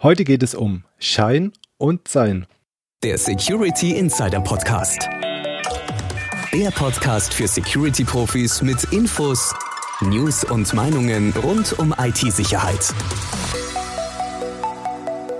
[0.00, 2.46] Heute geht es um Schein und Sein.
[3.02, 5.08] Der Security Insider Podcast.
[6.52, 9.52] Der Podcast für Security-Profis mit Infos,
[10.00, 12.94] News und Meinungen rund um IT-Sicherheit.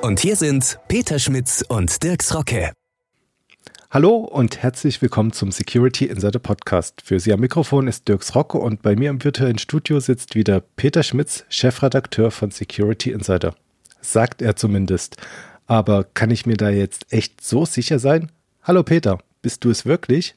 [0.03, 2.73] Und hier sind Peter Schmitz und Dirks Rocke.
[3.93, 7.01] Hallo und herzlich willkommen zum Security Insider Podcast.
[7.05, 10.61] Für Sie am Mikrofon ist Dirks Rocke und bei mir im virtuellen Studio sitzt wieder
[10.61, 13.55] Peter Schmitz, Chefredakteur von Security Insider
[14.01, 15.17] sagt er zumindest.
[15.67, 18.31] Aber kann ich mir da jetzt echt so sicher sein?
[18.63, 20.35] Hallo Peter, bist du es wirklich?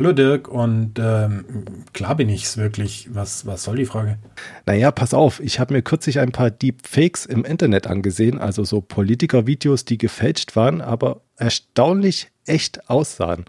[0.00, 1.44] Hallo Dirk und ähm,
[1.92, 3.08] klar bin ich es wirklich.
[3.12, 4.18] Was, was soll die Frage?
[4.64, 8.80] Naja, pass auf, ich habe mir kürzlich ein paar Deepfakes im Internet angesehen, also so
[8.80, 13.44] Politiker-Videos, die gefälscht waren, aber erstaunlich echt aussahen.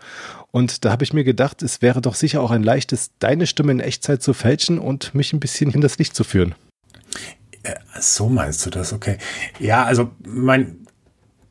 [0.52, 3.72] Und da habe ich mir gedacht, es wäre doch sicher auch ein leichtes, deine Stimme
[3.72, 6.56] in Echtzeit zu fälschen und mich ein bisschen hinters Licht zu führen.
[7.64, 9.18] Äh, so meinst du das, okay.
[9.60, 10.82] Ja, also mein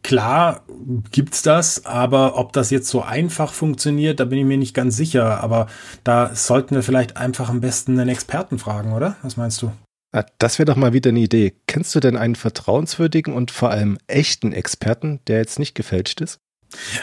[0.03, 0.65] klar
[1.11, 4.97] gibt's das, aber ob das jetzt so einfach funktioniert, da bin ich mir nicht ganz
[4.97, 5.43] sicher.
[5.43, 5.67] Aber
[6.05, 9.17] da sollten wir vielleicht einfach am besten einen Experten fragen, oder?
[9.23, 9.73] Was meinst du?
[10.13, 11.55] Ah, das wäre doch mal wieder eine Idee.
[11.67, 16.41] Kennst du denn einen vertrauenswürdigen und vor allem echten Experten, der jetzt nicht gefälscht ist?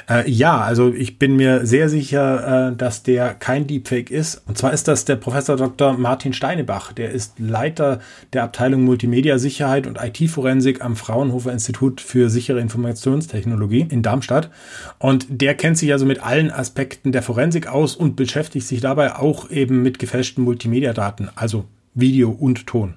[0.09, 4.41] Äh, ja, also ich bin mir sehr sicher, äh, dass der kein Deepfake ist.
[4.47, 5.97] Und zwar ist das der Professor Dr.
[5.97, 6.93] Martin Steinebach.
[6.93, 7.99] Der ist Leiter
[8.33, 14.49] der Abteilung Multimedia Sicherheit und IT-Forensik am Fraunhofer Institut für sichere Informationstechnologie in Darmstadt.
[14.99, 19.15] Und der kennt sich also mit allen Aspekten der Forensik aus und beschäftigt sich dabei
[19.15, 22.95] auch eben mit gefälschten Multimedia-Daten, also Video und Ton.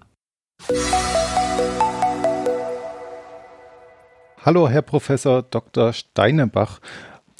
[4.43, 5.93] Hallo, Herr Professor Dr.
[5.93, 6.81] Steinebach.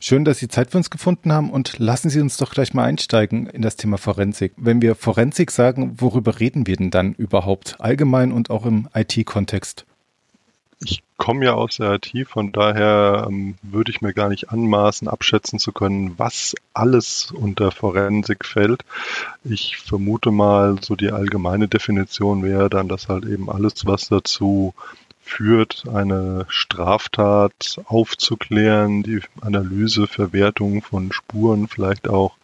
[0.03, 2.85] Schön, dass Sie Zeit für uns gefunden haben und lassen Sie uns doch gleich mal
[2.85, 4.53] einsteigen in das Thema Forensik.
[4.59, 9.87] Wenn wir Forensik sagen, worüber reden wir denn dann überhaupt allgemein und auch im IT-Kontext?
[10.85, 15.09] Ich komme ja aus der IT, von daher ähm, würde ich mir gar nicht anmaßen,
[15.09, 18.85] abschätzen zu können, was alles unter Forensik fällt.
[19.43, 24.75] Ich vermute mal, so die allgemeine Definition wäre dann, dass halt eben alles, was dazu
[25.31, 32.35] führt, eine Straftat aufzuklären, die Analyse, Verwertung von Spuren, vielleicht auch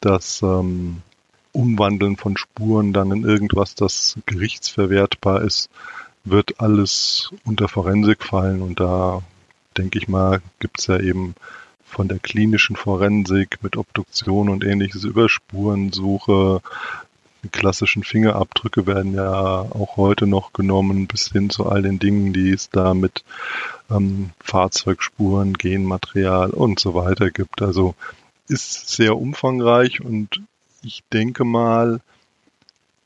[0.00, 1.02] das ähm,
[1.52, 5.68] Umwandeln von Spuren dann in irgendwas, das gerichtsverwertbar ist,
[6.24, 8.62] wird alles unter Forensik fallen.
[8.62, 9.22] Und da
[9.76, 11.34] denke ich mal, gibt es ja eben
[11.84, 16.62] von der klinischen Forensik mit Obduktion und ähnliches über Spurensuche
[17.42, 22.32] die klassischen Fingerabdrücke werden ja auch heute noch genommen, bis hin zu all den Dingen,
[22.32, 23.24] die es da mit
[23.90, 27.62] ähm, Fahrzeugspuren, Genmaterial und so weiter gibt.
[27.62, 27.94] Also
[28.48, 30.40] ist sehr umfangreich und
[30.82, 32.00] ich denke mal,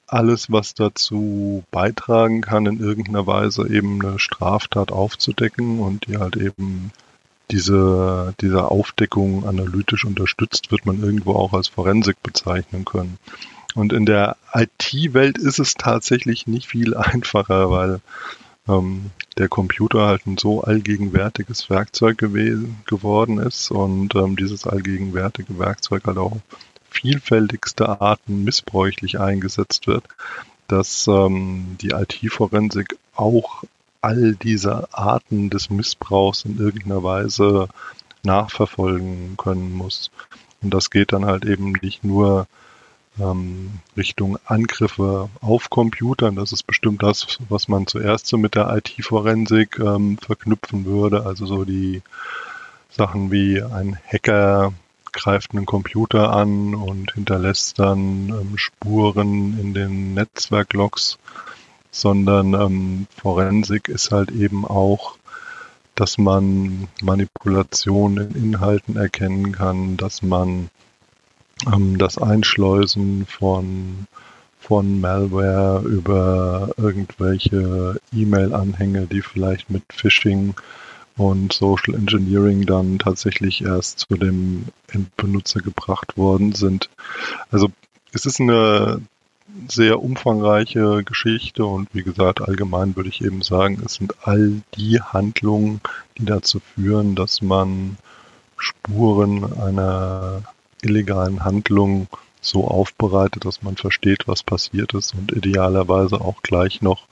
[0.07, 6.37] alles, was dazu beitragen kann, in irgendeiner Weise eben eine Straftat aufzudecken und die halt
[6.37, 6.93] eben
[7.51, 13.19] diese, diese Aufdeckung analytisch unterstützt, wird man irgendwo auch als Forensik bezeichnen können.
[13.77, 18.01] Und in der IT-Welt ist es tatsächlich nicht viel einfacher, weil
[18.67, 25.59] ähm, der Computer halt ein so allgegenwärtiges Werkzeug gewesen, geworden ist und ähm, dieses allgegenwärtige
[25.59, 26.39] Werkzeug halt auch
[26.89, 30.05] vielfältigste Arten missbräuchlich eingesetzt wird,
[30.69, 33.65] dass ähm, die IT-Forensik auch
[34.01, 37.69] all diese Arten des Missbrauchs in irgendeiner Weise
[38.23, 40.11] nachverfolgen können muss.
[40.63, 42.47] Und das geht dann halt eben nicht nur
[43.21, 46.37] ähm, Richtung Angriffe auf Computern.
[46.37, 51.25] Das ist bestimmt das, was man zuerst so mit der IT-Forensik ähm, verknüpfen würde.
[51.25, 52.03] Also so die
[52.91, 54.73] Sachen wie ein Hacker
[55.13, 61.19] greift einen Computer an und hinterlässt dann ähm, Spuren in den Netzwerklogs,
[61.91, 65.17] sondern ähm, Forensik ist halt eben auch,
[65.95, 70.69] dass man Manipulationen in Inhalten erkennen kann, dass man
[71.65, 74.07] ähm, das Einschleusen von,
[74.61, 80.55] von Malware über irgendwelche E-Mail-Anhänge, die vielleicht mit Phishing
[81.17, 86.91] und Social Engineering dann tatsächlich erst zu dem Endbenutzer gebracht worden sind.
[87.51, 87.71] Also
[88.13, 89.01] es ist eine
[89.69, 95.01] sehr umfangreiche Geschichte und wie gesagt, allgemein würde ich eben sagen, es sind all die
[95.01, 95.81] Handlungen,
[96.19, 97.97] die dazu führen, dass man
[98.59, 100.43] Spuren einer
[100.83, 102.09] illegalen Handlungen
[102.41, 107.07] so aufbereitet, dass man versteht, was passiert ist und idealerweise auch gleich noch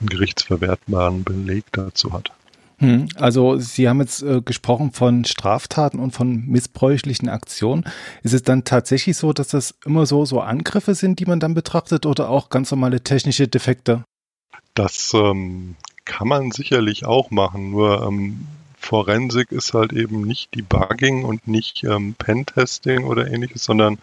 [0.00, 2.30] einen gerichtsverwertbaren Beleg dazu hat.
[2.78, 7.84] Hm, also Sie haben jetzt äh, gesprochen von Straftaten und von missbräuchlichen Aktionen.
[8.22, 11.54] Ist es dann tatsächlich so, dass das immer so, so Angriffe sind, die man dann
[11.54, 14.04] betrachtet oder auch ganz normale technische Defekte?
[14.74, 18.46] Das ähm, kann man sicherlich auch machen, nur ähm,
[18.84, 23.98] Forensik ist halt eben nicht Debugging und nicht ähm, Pentesting oder ähnliches, sondern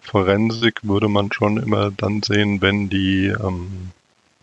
[0.00, 3.92] Forensik würde man schon immer dann sehen, wenn die, ähm,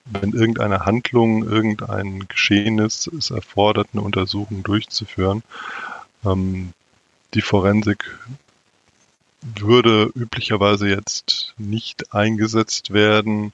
[0.06, 5.44] wenn irgendeine Handlung, irgendein Geschehnis es erfordert, eine Untersuchung durchzuführen.
[6.25, 6.74] Ähm,
[7.36, 8.18] die Forensik
[9.42, 13.54] würde üblicherweise jetzt nicht eingesetzt werden,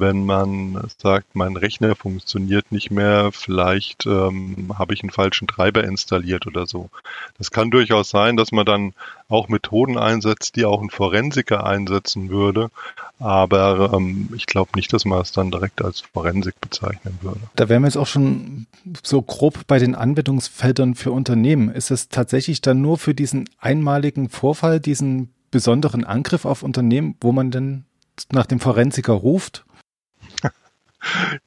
[0.00, 5.84] wenn man sagt, mein Rechner funktioniert nicht mehr, vielleicht ähm, habe ich einen falschen Treiber
[5.84, 6.90] installiert oder so.
[7.38, 8.94] Das kann durchaus sein, dass man dann
[9.28, 12.70] auch Methoden einsetzt, die auch ein Forensiker einsetzen würde,
[13.18, 17.40] aber ähm, ich glaube nicht, dass man es dann direkt als Forensik bezeichnen würde.
[17.56, 18.66] Da wären wir jetzt auch schon
[19.02, 21.70] so grob bei den Anwendungsfeldern für Unternehmen.
[21.70, 27.32] Ist es tatsächlich dann nur für diesen einmaligen Vorfall, diesen besonderen Angriff auf Unternehmen, wo
[27.32, 27.84] man denn
[28.32, 29.64] nach dem Forensiker ruft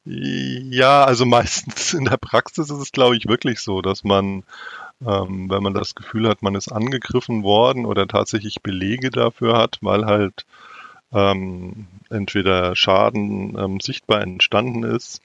[0.04, 4.44] ja, also meistens in der Praxis ist es, glaube ich, wirklich so, dass man,
[5.06, 9.78] ähm, wenn man das Gefühl hat, man ist angegriffen worden oder tatsächlich Belege dafür hat,
[9.80, 10.44] weil halt
[11.12, 15.20] ähm, entweder Schaden ähm, sichtbar entstanden ist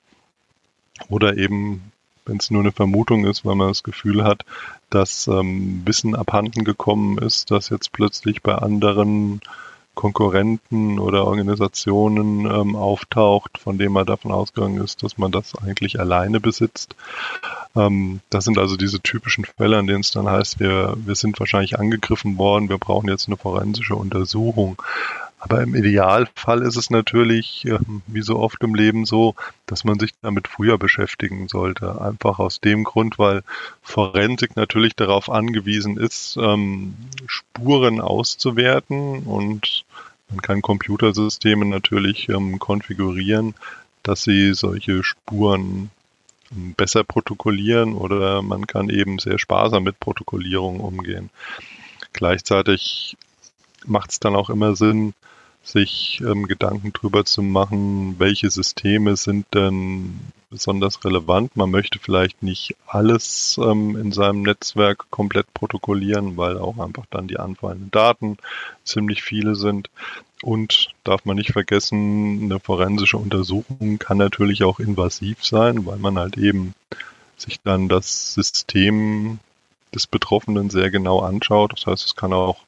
[1.10, 1.92] oder eben,
[2.26, 4.44] wenn es nur eine Vermutung ist, weil man das Gefühl hat,
[4.90, 9.42] dass ähm, Wissen abhanden gekommen ist, dass jetzt plötzlich bei anderen
[9.98, 16.00] Konkurrenten oder Organisationen ähm, auftaucht, von dem man davon ausgegangen ist, dass man das eigentlich
[16.00, 16.96] alleine besitzt.
[17.76, 21.40] Ähm, das sind also diese typischen Fälle, an denen es dann heißt, wir, wir sind
[21.40, 24.82] wahrscheinlich angegriffen worden, wir brauchen jetzt eine forensische Untersuchung.
[25.39, 29.36] Aber im Idealfall ist es natürlich, ähm, wie so oft im Leben so,
[29.68, 32.01] dass man sich damit früher beschäftigen sollte.
[32.01, 33.44] Einfach aus dem Grund, weil
[33.84, 36.95] Forensik natürlich darauf angewiesen ist, ähm,
[37.28, 39.86] Spuren auszuwerten und
[40.30, 43.54] man kann Computersysteme natürlich ähm, konfigurieren,
[44.01, 45.92] dass sie solche Spuren
[46.50, 51.30] besser protokollieren oder man kann eben sehr sparsam mit Protokollierung umgehen.
[52.13, 53.18] Gleichzeitig
[53.86, 55.14] macht es dann auch immer Sinn,
[55.64, 60.20] sich ähm, Gedanken drüber zu machen, welche Systeme sind denn
[60.50, 61.58] besonders relevant.
[61.58, 67.28] Man möchte vielleicht nicht alles ähm, in seinem Netzwerk komplett protokollieren, weil auch einfach dann
[67.28, 68.38] die anfallenden Daten
[68.86, 69.90] ziemlich viele sind.
[70.42, 76.18] Und darf man nicht vergessen, eine forensische Untersuchung kann natürlich auch invasiv sein, weil man
[76.18, 76.76] halt eben
[77.38, 79.40] sich dann das System
[79.94, 81.74] des Betroffenen sehr genau anschaut.
[81.74, 82.67] Das heißt, es kann auch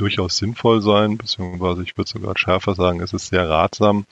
[0.00, 4.06] durchaus sinnvoll sein, beziehungsweise ich würde sogar schärfer sagen, es ist sehr ratsam,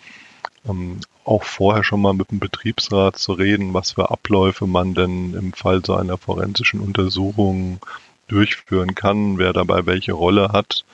[0.68, 5.34] ähm, auch vorher schon mal mit dem Betriebsrat zu reden, was für Abläufe man denn
[5.34, 7.80] im Fall so einer forensischen Untersuchung
[8.28, 10.84] durchführen kann, wer dabei welche Rolle hat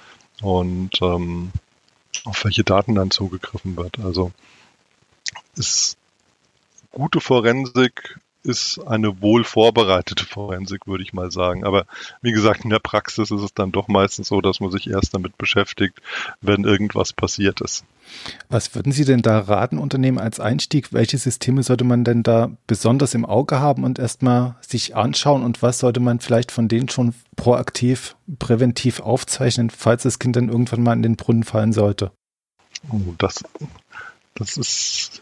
[0.43, 1.53] und ähm,
[2.25, 3.99] auf welche Daten dann zugegriffen wird.
[3.99, 4.33] Also
[5.57, 5.97] ist
[6.91, 11.65] gute Forensik ist eine wohl vorbereitete Forensik, würde ich mal sagen.
[11.65, 11.87] Aber
[12.21, 15.15] wie gesagt, in der Praxis ist es dann doch meistens so, dass man sich erst
[15.15, 16.01] damit beschäftigt,
[16.41, 17.85] wenn irgendwas passiert ist.
[18.49, 20.93] Was würden Sie denn da raten, Unternehmen als Einstieg?
[20.93, 25.43] Welche Systeme sollte man denn da besonders im Auge haben und erstmal sich anschauen?
[25.43, 30.49] Und was sollte man vielleicht von denen schon proaktiv, präventiv aufzeichnen, falls das Kind dann
[30.49, 32.13] irgendwann mal in den Brunnen fallen sollte?
[32.91, 33.45] Oh, das,
[34.35, 35.22] das ist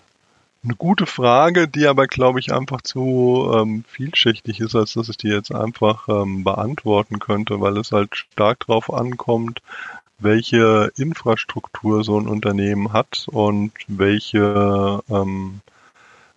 [0.63, 5.17] eine gute Frage, die aber, glaube ich, einfach zu ähm, vielschichtig ist, als dass ich
[5.17, 9.63] die jetzt einfach ähm, beantworten könnte, weil es halt stark darauf ankommt,
[10.19, 15.61] welche Infrastruktur so ein Unternehmen hat und welche ähm,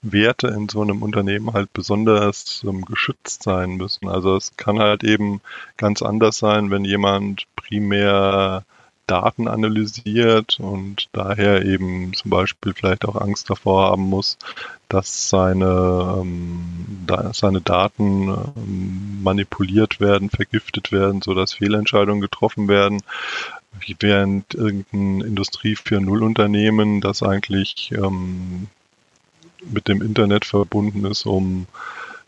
[0.01, 4.07] Werte in so einem Unternehmen halt besonders ähm, geschützt sein müssen.
[4.07, 5.41] Also es kann halt eben
[5.77, 8.63] ganz anders sein, wenn jemand primär
[9.07, 14.37] Daten analysiert und daher eben zum Beispiel vielleicht auch Angst davor haben muss,
[14.89, 23.01] dass seine, ähm, da, seine Daten ähm, manipuliert werden, vergiftet werden, sodass Fehlentscheidungen getroffen werden.
[23.99, 28.67] Während irgendein Industrie 4.0 Unternehmen, das eigentlich ähm,
[29.71, 31.67] mit dem Internet verbunden ist, um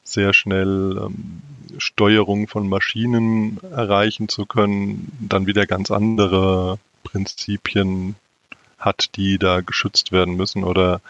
[0.06, 1.42] sehr schnell ähm,
[1.78, 8.16] Steuerung von Maschinen erreichen zu können, dann wieder ganz andere Prinzipien
[8.78, 11.02] hat, die da geschützt werden müssen oder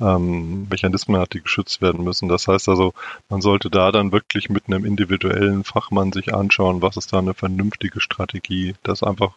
[0.00, 2.28] ähm, Mechanismen hat, die geschützt werden müssen.
[2.28, 2.92] Das heißt also,
[3.28, 7.34] man sollte da dann wirklich mit einem individuellen Fachmann sich anschauen, was ist da eine
[7.34, 8.74] vernünftige Strategie.
[8.82, 9.32] Das einfach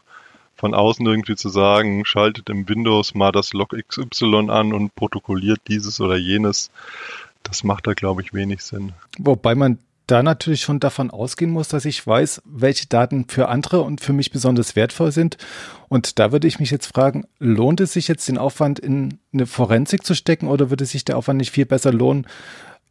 [0.55, 5.59] von außen irgendwie zu sagen, schaltet im Windows mal das Log XY an und protokolliert
[5.67, 6.71] dieses oder jenes,
[7.47, 8.93] das macht da, glaube ich, wenig Sinn.
[9.17, 13.81] Wobei man da natürlich schon davon ausgehen muss, dass ich weiß, welche Daten für andere
[13.81, 15.37] und für mich besonders wertvoll sind.
[15.87, 19.47] Und da würde ich mich jetzt fragen, lohnt es sich jetzt den Aufwand in eine
[19.47, 22.27] Forensik zu stecken oder würde sich der Aufwand nicht viel besser lohnen,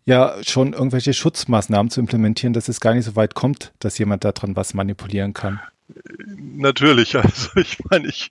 [0.06, 4.24] ja schon irgendwelche Schutzmaßnahmen zu implementieren, dass es gar nicht so weit kommt, dass jemand
[4.24, 5.60] daran was manipulieren kann.
[5.86, 8.30] Natürlich, also ich meine, ich,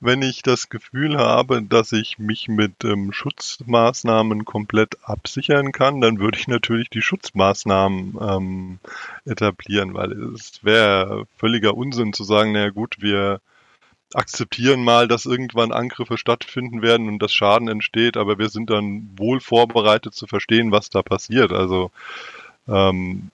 [0.00, 6.18] wenn ich das Gefühl habe, dass ich mich mit ähm, Schutzmaßnahmen komplett absichern kann, dann
[6.18, 8.78] würde ich natürlich die Schutzmaßnahmen ähm,
[9.24, 13.40] etablieren, weil es wäre völliger Unsinn zu sagen, naja gut, wir
[14.14, 19.08] akzeptieren mal, dass irgendwann Angriffe stattfinden werden und dass Schaden entsteht, aber wir sind dann
[19.16, 21.52] wohl vorbereitet zu verstehen, was da passiert.
[21.52, 21.90] Also
[22.68, 23.30] ähm,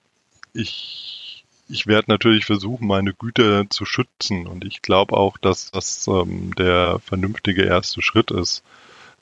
[0.52, 1.27] ich,
[1.68, 6.54] ich werde natürlich versuchen, meine Güter zu schützen und ich glaube auch, dass das ähm,
[6.56, 8.62] der vernünftige erste Schritt ist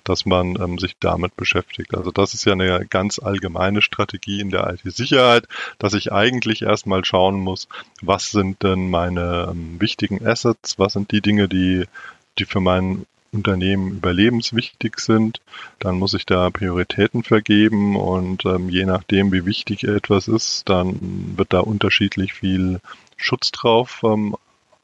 [0.06, 1.94] dass man ähm, sich damit beschäftigt.
[1.94, 5.48] Also das ist ja eine ganz allgemeine Strategie in der IT-Sicherheit,
[5.78, 7.68] dass ich eigentlich erstmal schauen muss,
[8.02, 11.84] was sind denn meine ähm, wichtigen Assets, was sind die Dinge, die,
[12.38, 15.40] die für mein Unternehmen überlebenswichtig sind.
[15.78, 21.34] Dann muss ich da Prioritäten vergeben und ähm, je nachdem, wie wichtig etwas ist, dann
[21.36, 22.80] wird da unterschiedlich viel
[23.16, 24.36] Schutz drauf ähm,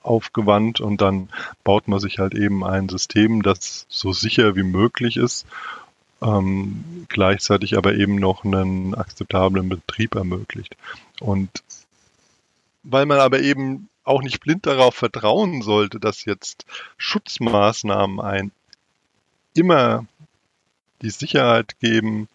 [0.02, 1.28] aufgewandt und dann
[1.64, 5.46] baut man sich halt eben ein System, das so sicher wie möglich ist,
[6.20, 10.76] ähm, gleichzeitig aber eben noch einen akzeptablen Betrieb ermöglicht.
[11.20, 11.50] Und
[12.82, 16.64] weil man aber eben auch nicht blind darauf vertrauen sollte, dass jetzt
[16.96, 18.50] Schutzmaßnahmen ein
[19.54, 20.06] immer
[21.02, 22.28] die Sicherheit geben,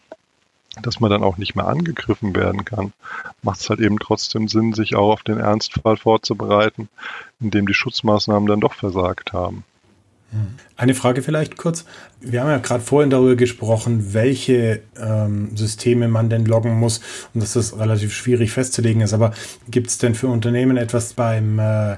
[0.82, 2.92] dass man dann auch nicht mehr angegriffen werden kann,
[3.42, 6.88] macht es halt eben trotzdem Sinn, sich auch auf den Ernstfall vorzubereiten,
[7.40, 9.64] in dem die Schutzmaßnahmen dann doch versagt haben.
[10.76, 11.86] Eine Frage vielleicht kurz.
[12.20, 17.00] Wir haben ja gerade vorhin darüber gesprochen, welche ähm, Systeme man denn loggen muss
[17.32, 19.14] und dass das relativ schwierig festzulegen ist.
[19.14, 19.32] Aber
[19.70, 21.96] gibt es denn für Unternehmen etwas beim äh,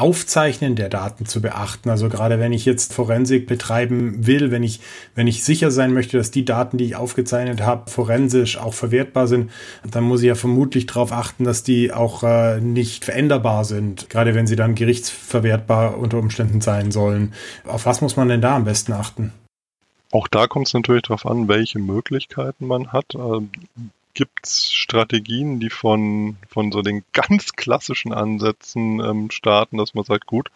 [0.00, 1.90] Aufzeichnen der Daten zu beachten.
[1.90, 4.80] Also gerade wenn ich jetzt Forensik betreiben will, wenn ich,
[5.14, 9.26] wenn ich sicher sein möchte, dass die Daten, die ich aufgezeichnet habe, forensisch auch verwertbar
[9.26, 9.50] sind,
[9.90, 14.34] dann muss ich ja vermutlich darauf achten, dass die auch äh, nicht veränderbar sind, gerade
[14.34, 17.34] wenn sie dann gerichtsverwertbar unter Umständen sein sollen.
[17.66, 19.32] Auf was muss man denn da am besten achten?
[20.12, 23.14] Auch da kommt es natürlich darauf an, welche Möglichkeiten man hat.
[24.14, 30.04] Gibt es Strategien, die von, von so den ganz klassischen Ansätzen ähm, starten, dass man
[30.04, 30.50] sagt, gut,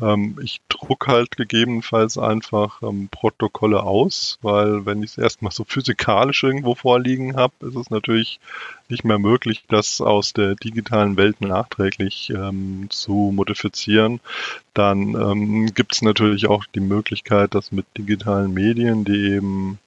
[0.00, 5.64] ähm, ich druck halt gegebenenfalls einfach ähm, Protokolle aus, weil wenn ich es erstmal so
[5.64, 8.40] physikalisch irgendwo vorliegen habe, ist es natürlich
[8.88, 14.20] nicht mehr möglich, das aus der digitalen Welt nachträglich ähm, zu modifizieren.
[14.74, 19.78] Dann ähm, gibt es natürlich auch die Möglichkeit, dass mit digitalen Medien, die eben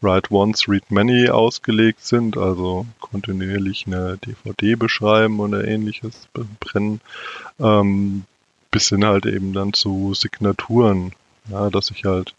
[0.00, 6.28] Write Once, Read Many ausgelegt sind, also kontinuierlich eine DVD beschreiben oder ähnliches
[6.60, 7.00] brennen,
[7.58, 8.24] ähm,
[8.70, 11.12] bis hin halt eben dann zu Signaturen,
[11.50, 12.34] ja, dass ich halt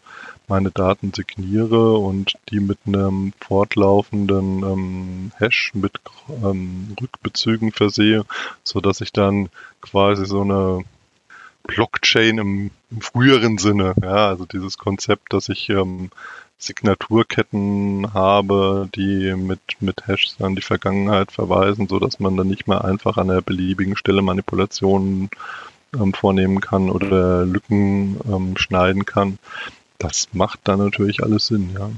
[0.48, 5.92] meine Daten signiere und die mit einem fortlaufenden ähm, Hash mit
[6.42, 8.24] ähm, Rückbezügen versehe,
[8.64, 9.48] so dass ich dann
[9.80, 10.84] quasi so eine
[11.64, 16.10] Blockchain im, im früheren Sinne, ja, also dieses Konzept, dass ich ähm,
[16.60, 22.68] Signaturketten habe, die mit, mit Hashes an die Vergangenheit verweisen, so dass man dann nicht
[22.68, 25.30] mehr einfach an der beliebigen Stelle Manipulationen
[25.94, 29.38] ähm, vornehmen kann oder Lücken ähm, schneiden kann.
[29.98, 31.90] Das macht dann natürlich alles Sinn, ja.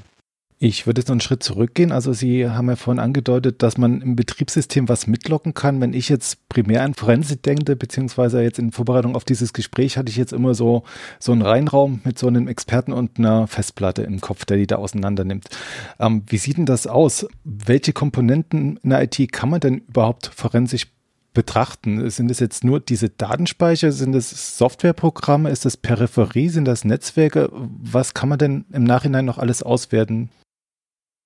[0.65, 1.91] Ich würde jetzt noch einen Schritt zurückgehen.
[1.91, 5.81] Also Sie haben ja vorhin angedeutet, dass man im Betriebssystem was mitlocken kann.
[5.81, 10.11] Wenn ich jetzt primär an Forensik denke, beziehungsweise jetzt in Vorbereitung auf dieses Gespräch, hatte
[10.11, 10.85] ich jetzt immer so,
[11.19, 14.77] so einen Reinraum mit so einem Experten und einer Festplatte im Kopf, der die da
[14.77, 15.49] auseinander nimmt.
[15.99, 17.27] Ähm, wie sieht denn das aus?
[17.43, 20.87] Welche Komponenten in der IT kann man denn überhaupt forensisch
[21.35, 22.09] betrachten?
[22.09, 23.91] Sind es jetzt nur diese Datenspeicher?
[23.91, 25.51] Sind es Softwareprogramme?
[25.51, 26.51] Ist das Peripherie?
[26.51, 27.51] Sind das Netzwerke?
[27.53, 30.31] Was kann man denn im Nachhinein noch alles auswerten?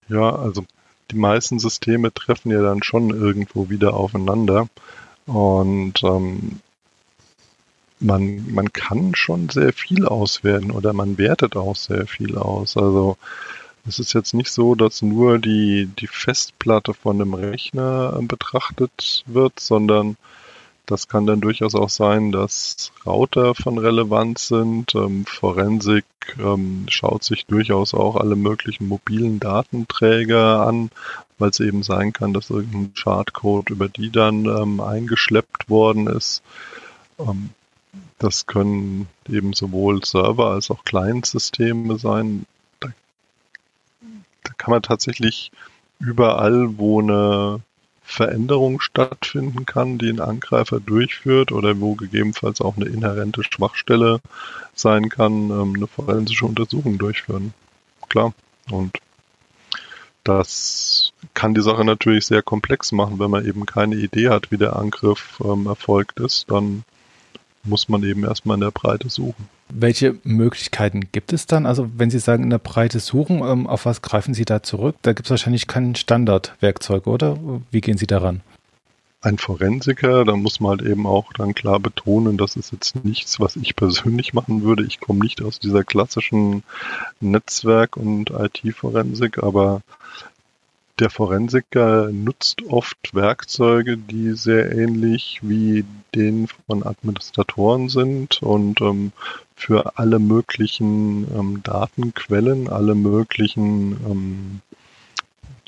[0.09, 0.65] Ja, also
[1.11, 4.69] die meisten Systeme treffen ja dann schon irgendwo wieder aufeinander.
[5.27, 6.61] Und ähm,
[7.99, 12.77] man, man kann schon sehr viel auswerten oder man wertet auch sehr viel aus.
[12.77, 13.17] Also
[13.89, 19.25] es ist jetzt nicht so, dass nur die, die Festplatte von einem Rechner äh, betrachtet
[19.27, 20.17] wird, sondern
[20.87, 24.95] das kann dann durchaus auch sein, dass Router von Relevanz sind.
[24.95, 26.05] Ähm, Forensik
[26.38, 30.90] ähm, schaut sich durchaus auch alle möglichen mobilen Datenträger an,
[31.38, 36.43] weil es eben sein kann, dass irgendein Chartcode über die dann ähm, eingeschleppt worden ist.
[37.19, 37.50] Ähm,
[38.19, 42.47] das können eben sowohl Server als auch Client-Systeme sein.
[42.81, 42.88] Da,
[44.45, 45.50] da kann man tatsächlich
[45.99, 47.61] überall, wo eine
[48.09, 54.21] Veränderung stattfinden kann, die ein Angreifer durchführt oder wo gegebenenfalls auch eine inhärente Schwachstelle
[54.75, 57.53] sein kann, ähm, eine forensische Untersuchung durchführen.
[58.09, 58.33] Klar.
[58.71, 58.99] Und
[60.23, 64.57] das kann die Sache natürlich sehr komplex machen, wenn man eben keine Idee hat, wie
[64.57, 66.85] der Angriff ähm, erfolgt ist, dann
[67.65, 69.49] muss man eben erstmal in der Breite suchen.
[69.68, 71.66] Welche Möglichkeiten gibt es dann?
[71.66, 74.96] Also wenn Sie sagen, in der Breite suchen, ähm, auf was greifen Sie da zurück?
[75.02, 77.38] Da gibt es wahrscheinlich kein Standardwerkzeug, oder?
[77.70, 78.42] Wie gehen Sie daran?
[79.23, 83.40] Ein Forensiker, da muss man halt eben auch dann klar betonen, das ist jetzt nichts,
[83.40, 84.85] was ich persönlich machen würde.
[84.85, 86.62] Ich komme nicht aus dieser klassischen
[87.20, 89.82] Netzwerk- und IT-Forensik, aber
[90.99, 95.85] der Forensiker nutzt oft Werkzeuge, die sehr ähnlich wie
[96.15, 99.12] den von Administratoren sind und ähm,
[99.55, 104.61] für alle möglichen ähm, Datenquellen, alle möglichen ähm,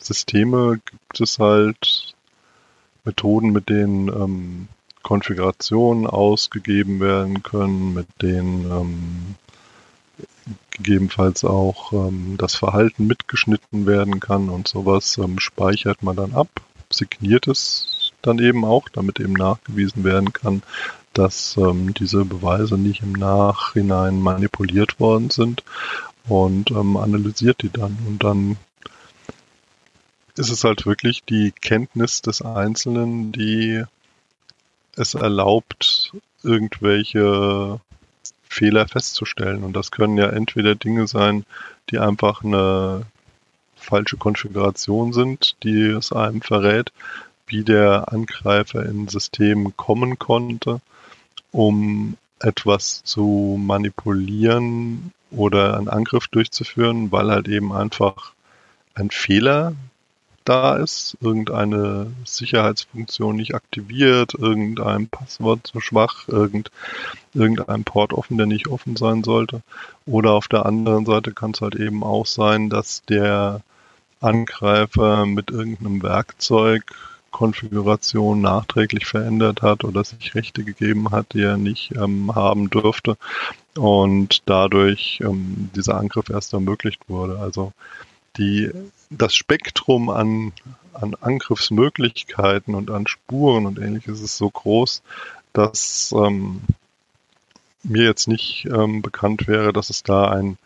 [0.00, 2.14] Systeme gibt es halt
[3.04, 4.68] Methoden, mit denen ähm,
[5.02, 9.34] Konfigurationen ausgegeben werden können, mit denen ähm,
[10.78, 16.48] gegebenenfalls auch ähm, das Verhalten mitgeschnitten werden kann und sowas ähm, speichert man dann ab,
[16.90, 20.62] signiert es dann eben auch, damit eben nachgewiesen werden kann,
[21.12, 25.62] dass ähm, diese Beweise nicht im Nachhinein manipuliert worden sind
[26.28, 27.98] und ähm, analysiert die dann.
[28.06, 28.56] Und dann
[30.36, 33.82] ist es halt wirklich die Kenntnis des Einzelnen, die
[34.96, 37.80] es erlaubt, irgendwelche
[38.48, 39.64] Fehler festzustellen.
[39.64, 41.44] Und das können ja entweder Dinge sein,
[41.90, 43.02] die einfach eine
[43.76, 46.92] falsche Konfiguration sind, die es einem verrät,
[47.46, 50.80] wie der Angreifer in System kommen konnte,
[51.52, 58.32] um etwas zu manipulieren oder einen Angriff durchzuführen, weil halt eben einfach
[58.94, 59.74] ein Fehler
[60.48, 66.70] da ist, irgendeine Sicherheitsfunktion nicht aktiviert, irgendein Passwort zu schwach, irgend,
[67.34, 69.62] irgendein Port offen, der nicht offen sein sollte.
[70.06, 73.62] Oder auf der anderen Seite kann es halt eben auch sein, dass der
[74.20, 76.94] Angreifer mit irgendeinem Werkzeug
[77.30, 83.16] Konfiguration nachträglich verändert hat oder sich Rechte gegeben hat, die er nicht ähm, haben dürfte
[83.76, 87.38] und dadurch ähm, dieser Angriff erst ermöglicht wurde.
[87.38, 87.72] Also
[88.38, 88.70] die,
[89.10, 90.52] das Spektrum an,
[90.92, 95.02] an Angriffsmöglichkeiten und an Spuren und ähnliches ist so groß,
[95.52, 96.60] dass ähm,
[97.82, 100.58] mir jetzt nicht ähm, bekannt wäre, dass es da ein,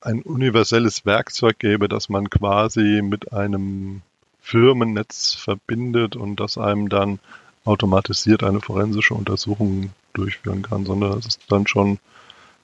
[0.00, 4.02] ein universelles Werkzeug gäbe, das man quasi mit einem
[4.40, 7.18] Firmennetz verbindet und das einem dann
[7.64, 11.98] automatisiert eine forensische Untersuchung durchführen kann, sondern es ist dann schon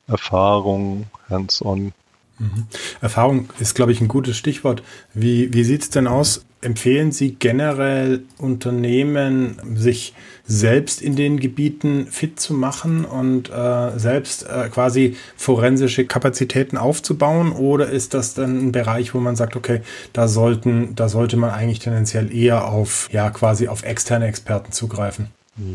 [0.08, 1.92] Erfahrung, hands-on
[2.38, 2.66] Mhm.
[3.00, 4.82] Erfahrung ist, glaube ich, ein gutes Stichwort.
[5.14, 6.44] Wie, wie sieht es denn aus?
[6.60, 10.14] Empfehlen Sie generell Unternehmen, sich
[10.46, 17.52] selbst in den Gebieten fit zu machen und äh, selbst äh, quasi forensische Kapazitäten aufzubauen?
[17.52, 21.50] Oder ist das dann ein Bereich, wo man sagt, okay, da sollten, da sollte man
[21.50, 25.28] eigentlich tendenziell eher auf, ja, quasi auf externe Experten zugreifen?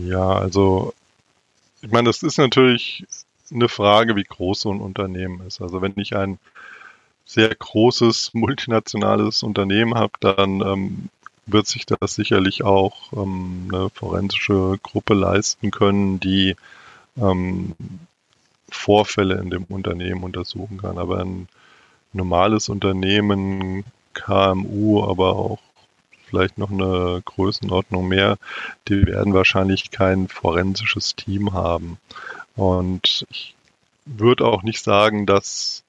[0.06, 0.94] Ja, also
[1.82, 3.06] ich meine, das ist natürlich
[3.52, 5.62] eine Frage, wie groß so ein Unternehmen ist.
[5.62, 6.40] Also wenn ich ein
[7.26, 11.10] sehr großes multinationales Unternehmen habe, dann ähm,
[11.46, 16.56] wird sich das sicherlich auch ähm, eine forensische Gruppe leisten können, die
[17.18, 17.74] ähm,
[18.70, 20.98] Vorfälle in dem Unternehmen untersuchen kann.
[20.98, 21.48] Aber ein
[22.14, 23.84] normales Unternehmen,
[24.14, 25.60] KMU, aber auch
[26.26, 28.38] vielleicht noch eine Größenordnung mehr,
[28.88, 31.98] die werden wahrscheinlich kein forensisches Team haben.
[32.56, 33.56] Und ich
[34.06, 35.84] würde auch nicht sagen, dass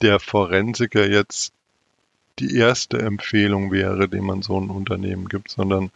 [0.00, 1.52] der Forensiker jetzt
[2.38, 5.90] die erste Empfehlung wäre, die man so ein Unternehmen gibt, sondern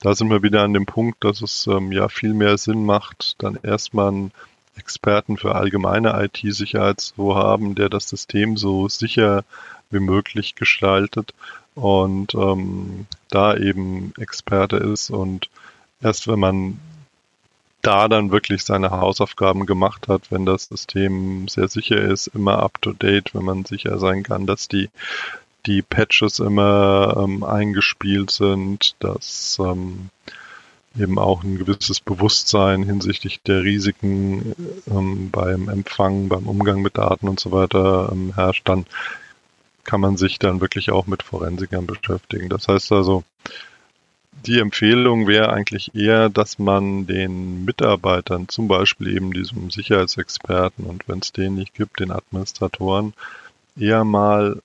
[0.00, 3.36] da sind wir wieder an dem Punkt, dass es ähm, ja viel mehr Sinn macht,
[3.42, 4.32] dann erstmal einen
[4.76, 9.44] Experten für allgemeine IT-Sicherheit zu haben, der das System so sicher
[9.90, 11.34] wie möglich gestaltet
[11.74, 15.10] und ähm, da eben Experte ist.
[15.10, 15.50] Und
[16.00, 16.80] erst wenn man
[17.82, 22.80] da dann wirklich seine Hausaufgaben gemacht hat, wenn das System sehr sicher ist, immer up
[22.80, 24.88] to date, wenn man sicher sein kann, dass die
[25.66, 30.10] die Patches immer ähm, eingespielt sind, dass ähm,
[30.98, 34.54] eben auch ein gewisses Bewusstsein hinsichtlich der Risiken
[34.90, 38.86] ähm, beim Empfang, beim Umgang mit Daten und so weiter ähm, herrscht, dann
[39.84, 42.48] kann man sich dann wirklich auch mit Forensikern beschäftigen.
[42.48, 43.24] Das heißt also,
[44.46, 51.08] die Empfehlung wäre eigentlich eher, dass man den Mitarbeitern, zum Beispiel eben diesem Sicherheitsexperten und
[51.08, 53.14] wenn es den nicht gibt, den Administratoren,
[53.76, 54.60] eher mal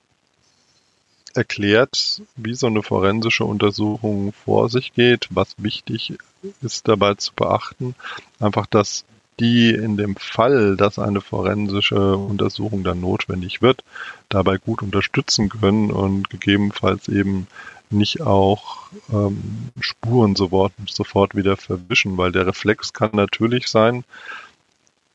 [1.33, 6.17] erklärt, wie so eine forensische Untersuchung vor sich geht, was wichtig
[6.61, 7.93] ist dabei zu beachten.
[8.39, 9.05] Einfach, dass
[9.39, 13.83] die in dem Fall, dass eine forensische Untersuchung dann notwendig wird,
[14.29, 17.47] dabei gut unterstützen können und gegebenenfalls eben
[17.89, 24.03] nicht auch ähm, Spuren sofort, sofort wieder verwischen, weil der Reflex kann natürlich sein,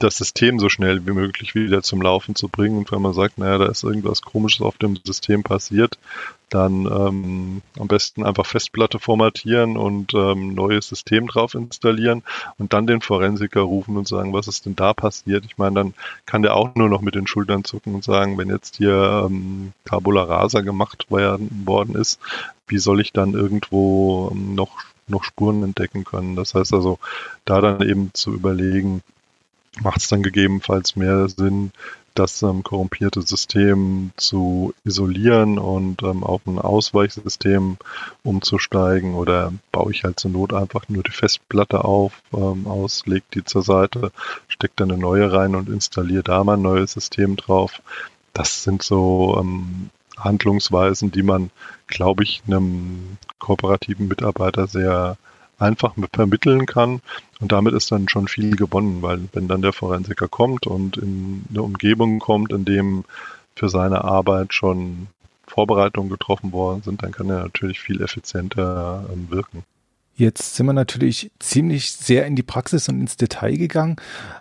[0.02, 2.78] das System so schnell wie möglich wieder zum Laufen zu bringen.
[2.78, 5.98] Und wenn man sagt, naja, da ist irgendwas Komisches auf dem System passiert,
[6.50, 12.22] dann ähm, am besten einfach Festplatte formatieren und ähm, neues System drauf installieren
[12.58, 15.44] und dann den Forensiker rufen und sagen, was ist denn da passiert?
[15.46, 15.94] Ich meine, dann
[16.26, 19.72] kann der auch nur noch mit den Schultern zucken und sagen, wenn jetzt hier ähm,
[19.84, 22.20] Tabula Rasa gemacht worden ist,
[22.68, 24.70] wie soll ich dann irgendwo ähm, noch
[25.08, 26.36] noch Spuren entdecken können.
[26.36, 26.98] Das heißt also,
[27.44, 29.02] da dann eben zu überlegen,
[29.80, 31.72] macht es dann gegebenenfalls mehr Sinn,
[32.14, 37.78] das ähm, korrumpierte System zu isolieren und ähm, auf ein Ausweichsystem
[38.22, 43.24] umzusteigen oder baue ich halt zur Not einfach nur die Festplatte auf, ähm, aus, leg
[43.32, 44.12] die zur Seite,
[44.48, 47.80] stecke dann eine neue rein und installiere da mal ein neues System drauf.
[48.34, 51.50] Das sind so ähm, Handlungsweisen, die man,
[51.86, 55.16] glaube ich, einem kooperativen Mitarbeiter sehr
[55.58, 57.00] einfach vermitteln kann.
[57.40, 61.44] Und damit ist dann schon viel gewonnen, weil wenn dann der Forensiker kommt und in
[61.50, 63.04] eine Umgebung kommt, in dem
[63.54, 65.08] für seine Arbeit schon
[65.46, 69.64] Vorbereitungen getroffen worden sind, dann kann er natürlich viel effizienter ähm, wirken.
[70.14, 73.96] Jetzt sind wir natürlich ziemlich sehr in die Praxis und ins Detail gegangen,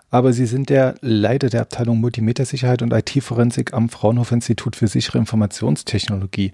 [0.09, 5.17] aber Sie sind der Leiter der Abteilung Multimetersicherheit und IT-Forensik am Fraunhofer Institut für sichere
[5.17, 6.51] Informationstechnologie.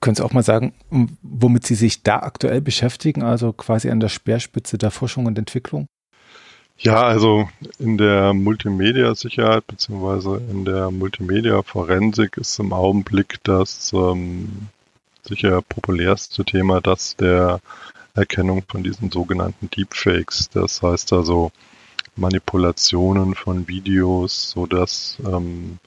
[0.00, 0.74] Können Sie auch mal sagen,
[1.22, 5.86] womit Sie sich da aktuell beschäftigen, also quasi an der Speerspitze der Forschung und Entwicklung?
[6.80, 7.48] Ja, also
[7.80, 14.68] in der Multimedia-Sicherheit beziehungsweise in der Multimedia-Forensik ist im Augenblick das ähm,
[15.24, 17.60] sicher populärste Thema das der
[18.14, 20.50] Erkennung von diesen sogenannten Deepfakes.
[20.50, 21.50] Das heißt also
[22.14, 25.78] Manipulationen von Videos, so dass ähm,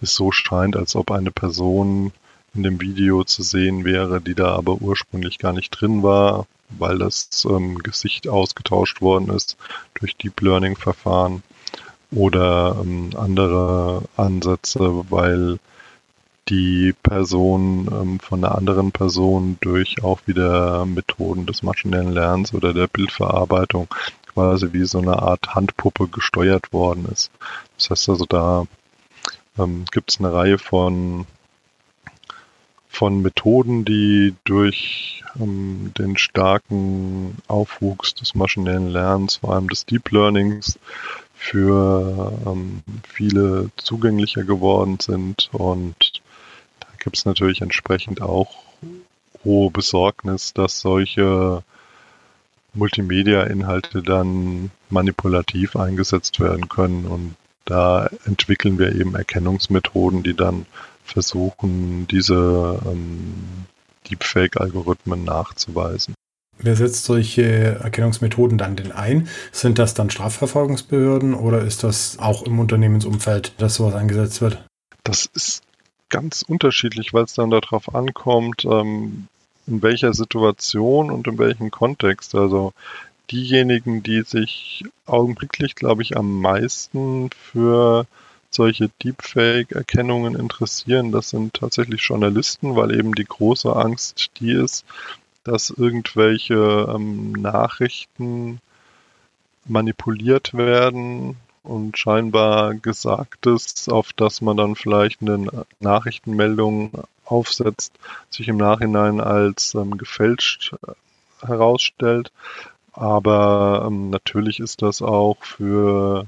[0.00, 2.12] es so scheint, als ob eine Person
[2.54, 6.46] in dem Video zu sehen wäre, die da aber ursprünglich gar nicht drin war,
[6.78, 9.56] weil das ähm, Gesicht ausgetauscht worden ist
[9.94, 11.42] durch Deep Learning Verfahren
[12.10, 15.58] oder ähm, andere Ansätze, weil
[16.48, 22.74] die Person ähm, von einer anderen Person durch auch wieder Methoden des maschinellen Lernens oder
[22.74, 23.86] der Bildverarbeitung
[24.32, 27.30] quasi wie so eine Art Handpuppe gesteuert worden ist.
[27.76, 28.66] Das heißt also, da
[29.58, 31.26] ähm, gibt es eine Reihe von
[32.90, 40.10] von Methoden, die durch ähm, den starken Aufwuchs des maschinellen Lernens, vor allem des Deep
[40.10, 40.78] Learnings,
[41.34, 45.48] für ähm, viele zugänglicher geworden sind.
[45.52, 46.20] Und
[46.80, 48.64] da gibt es natürlich entsprechend auch
[49.44, 51.62] hohe Besorgnis, dass solche
[52.74, 57.06] Multimedia-Inhalte dann manipulativ eingesetzt werden können.
[57.06, 60.66] Und da entwickeln wir eben Erkennungsmethoden, die dann
[61.10, 63.66] versuchen, diese ähm,
[64.08, 66.14] Deepfake-Algorithmen nachzuweisen.
[66.58, 69.28] Wer setzt solche Erkennungsmethoden dann denn ein?
[69.50, 74.62] Sind das dann Strafverfolgungsbehörden oder ist das auch im Unternehmensumfeld, dass sowas eingesetzt wird?
[75.04, 75.62] Das ist
[76.10, 79.28] ganz unterschiedlich, weil es dann darauf ankommt, ähm,
[79.66, 82.34] in welcher Situation und in welchem Kontext.
[82.34, 82.74] Also
[83.30, 88.06] diejenigen, die sich augenblicklich, glaube ich, am meisten für
[88.50, 94.84] solche Deepfake-Erkennungen interessieren, das sind tatsächlich Journalisten, weil eben die große Angst die ist,
[95.44, 98.60] dass irgendwelche ähm, Nachrichten
[99.64, 106.92] manipuliert werden und scheinbar Gesagtes, auf das man dann vielleicht eine Nachrichtenmeldung
[107.24, 107.92] aufsetzt,
[108.28, 112.32] sich im Nachhinein als ähm, gefälscht äh, herausstellt.
[112.92, 116.26] Aber ähm, natürlich ist das auch für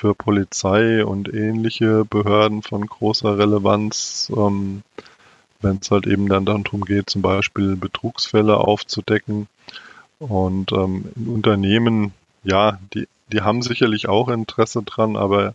[0.00, 4.82] für Polizei und ähnliche Behörden von großer Relevanz, ähm,
[5.60, 9.46] wenn es halt eben dann darum geht, zum Beispiel Betrugsfälle aufzudecken.
[10.18, 15.54] Und ähm, in Unternehmen, ja, die, die haben sicherlich auch Interesse dran, aber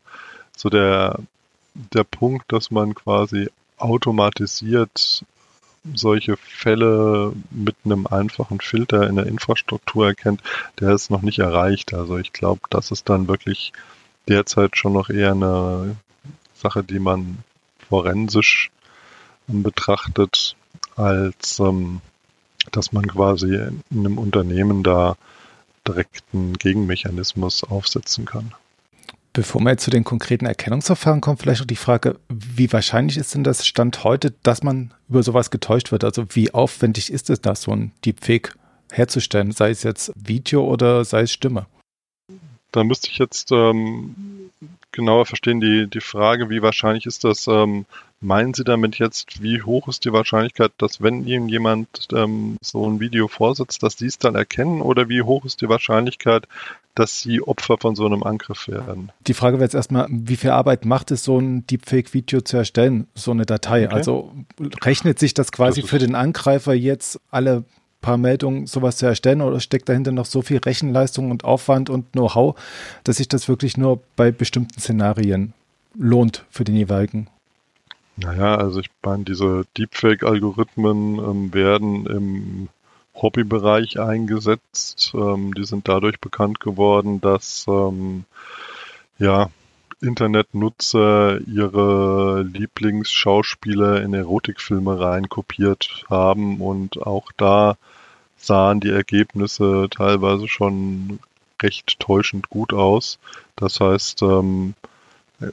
[0.56, 1.18] so der,
[1.74, 5.24] der Punkt, dass man quasi automatisiert
[5.96, 10.44] solche Fälle mit einem einfachen Filter in der Infrastruktur erkennt,
[10.80, 11.96] der ist noch nicht erreicht.
[11.96, 13.74] Also ich glaube, das ist dann wirklich
[14.28, 15.96] derzeit schon noch eher eine
[16.54, 17.40] Sache, die man
[17.90, 18.72] forensisch
[19.48, 20.56] betrachtet,
[20.96, 22.02] als ähm,
[22.72, 25.18] dass man quasi in einem Unternehmen da
[25.88, 28.54] direkt einen Gegenmechanismus aufsetzen kann.
[29.34, 33.36] Bevor wir jetzt zu den konkreten Erkennungsverfahren kommen, vielleicht noch die Frage, wie wahrscheinlich ist
[33.36, 36.06] denn das Stand heute, dass man über sowas getäuscht wird?
[36.06, 38.56] Also wie aufwendig ist es da, so ein Deepfake
[38.92, 41.68] herzustellen, sei es jetzt Video oder sei es Stimme?
[42.76, 44.52] Da müsste ich jetzt ähm,
[44.92, 47.86] genauer verstehen, die, die Frage, wie wahrscheinlich ist das, ähm,
[48.22, 52.90] meinen Sie damit jetzt, wie hoch ist die Wahrscheinlichkeit, dass wenn Ihnen jemand ähm, so
[52.90, 56.48] ein Video vorsetzt, dass Sie es dann erkennen oder wie hoch ist die Wahrscheinlichkeit,
[56.96, 59.12] dass Sie Opfer von so einem Angriff werden?
[59.28, 63.08] Die Frage wäre jetzt erstmal, wie viel Arbeit macht es, so ein Deepfake-Video zu erstellen,
[63.16, 63.86] so eine Datei?
[63.86, 63.94] Okay.
[63.94, 64.34] Also
[64.82, 67.64] rechnet sich das quasi das für den Angreifer jetzt alle
[68.06, 72.12] paar Meldungen sowas zu erstellen oder steckt dahinter noch so viel Rechenleistung und Aufwand und
[72.12, 72.56] Know-how,
[73.04, 75.54] dass sich das wirklich nur bei bestimmten Szenarien
[75.98, 77.28] lohnt für den jeweiligen?
[78.18, 82.70] Naja, also ich meine, diese Deepfake-Algorithmen ähm, werden im
[83.16, 85.12] Hobbybereich eingesetzt.
[85.16, 88.26] Ähm, die sind dadurch bekannt geworden, dass ähm,
[89.18, 89.50] ja,
[90.00, 97.78] Internetnutzer ihre Lieblingsschauspieler in Erotikfilme reinkopiert haben und auch da
[98.46, 101.20] sahen die Ergebnisse teilweise schon
[101.62, 103.20] recht täuschend gut aus.
[103.56, 104.76] Das heißt, ähm,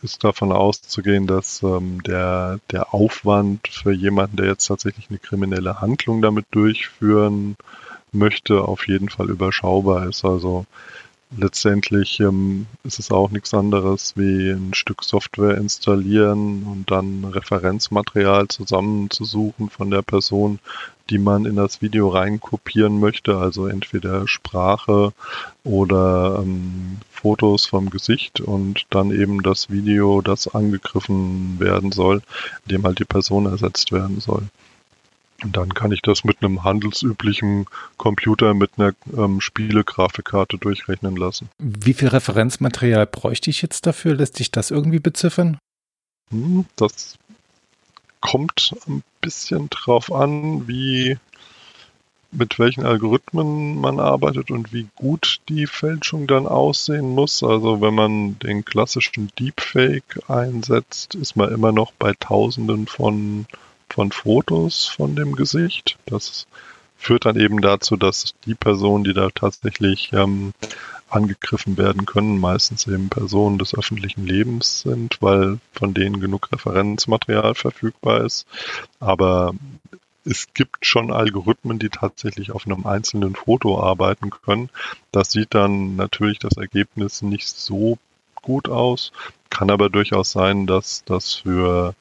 [0.02, 5.80] ist davon auszugehen, dass ähm, der, der Aufwand für jemanden, der jetzt tatsächlich eine kriminelle
[5.80, 7.56] Handlung damit durchführen
[8.12, 10.24] möchte, auf jeden Fall überschaubar ist.
[10.24, 10.66] Also
[11.36, 18.48] letztendlich ähm, ist es auch nichts anderes wie ein Stück Software installieren und dann Referenzmaterial
[18.48, 20.58] zusammenzusuchen von der Person,
[21.10, 25.12] die man in das Video reinkopieren möchte, also entweder Sprache
[25.64, 32.22] oder ähm, Fotos vom Gesicht und dann eben das Video, das angegriffen werden soll,
[32.66, 34.44] dem halt die Person ersetzt werden soll.
[35.42, 41.48] Und dann kann ich das mit einem handelsüblichen Computer mit einer ähm, Spielegrafikkarte durchrechnen lassen.
[41.58, 44.14] Wie viel Referenzmaterial bräuchte ich jetzt dafür?
[44.14, 45.58] Lässt sich das irgendwie beziffern?
[46.30, 47.18] Hm, das
[48.20, 51.18] kommt ein bisschen drauf an, wie
[52.32, 57.42] mit welchen Algorithmen man arbeitet und wie gut die Fälschung dann aussehen muss.
[57.42, 63.46] Also wenn man den klassischen Deepfake einsetzt, ist man immer noch bei Tausenden von
[63.92, 65.98] von Fotos von dem Gesicht.
[66.06, 66.46] Das
[66.96, 70.52] führt dann eben dazu, dass die Personen, die da tatsächlich ähm,
[71.10, 77.54] angegriffen werden können, meistens eben Personen des öffentlichen Lebens sind, weil von denen genug Referenzmaterial
[77.54, 78.46] verfügbar ist.
[78.98, 79.54] Aber
[80.24, 84.70] es gibt schon Algorithmen, die tatsächlich auf einem einzelnen Foto arbeiten können.
[85.10, 87.98] Das sieht dann natürlich das Ergebnis nicht so
[88.40, 89.12] gut aus,
[89.50, 91.94] kann aber durchaus sein, dass das für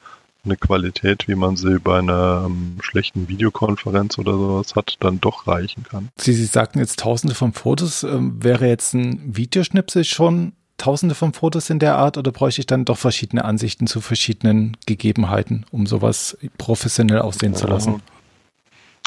[0.44, 5.46] eine Qualität, wie man sie bei einer ähm, schlechten Videokonferenz oder sowas hat, dann doch
[5.46, 6.08] reichen kann.
[6.16, 8.02] Sie, sie sagten jetzt tausende von Fotos.
[8.02, 12.66] Ähm, wäre jetzt ein Videoschnipsel schon tausende von Fotos in der Art oder bräuchte ich
[12.66, 17.58] dann doch verschiedene Ansichten zu verschiedenen Gegebenheiten, um sowas professionell aussehen ja.
[17.58, 18.02] zu lassen?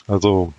[0.08, 0.54] Also,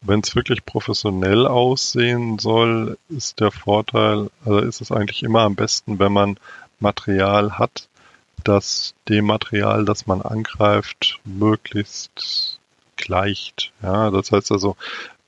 [0.00, 5.54] wenn es wirklich professionell aussehen soll, ist der Vorteil, also ist es eigentlich immer am
[5.54, 6.38] besten, wenn man
[6.78, 7.89] Material hat,
[8.44, 12.58] das dem Material, das man angreift, möglichst
[12.96, 13.72] gleicht.
[13.82, 14.76] Ja, das heißt also,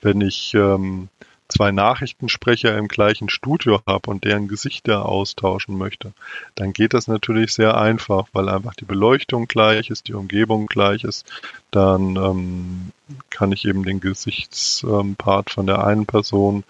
[0.01, 1.09] wenn ich ähm,
[1.47, 6.13] zwei Nachrichtensprecher im gleichen Studio habe und deren Gesichter austauschen möchte,
[6.55, 11.03] dann geht das natürlich sehr einfach, weil einfach die Beleuchtung gleich ist, die Umgebung gleich
[11.03, 11.25] ist.
[11.71, 12.91] Dann ähm,
[13.29, 16.63] kann ich eben den Gesichtspart von der einen Person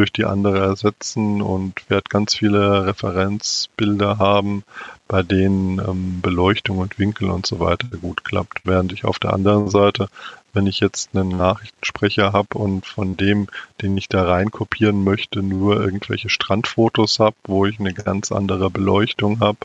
[0.00, 4.64] durch die andere ersetzen und werde ganz viele Referenzbilder haben,
[5.08, 9.34] bei denen ähm, Beleuchtung und Winkel und so weiter gut klappt, während ich auf der
[9.34, 10.08] anderen Seite,
[10.54, 13.48] wenn ich jetzt einen Nachrichtensprecher habe und von dem,
[13.82, 18.70] den ich da rein kopieren möchte, nur irgendwelche Strandfotos habe, wo ich eine ganz andere
[18.70, 19.58] Beleuchtung habe,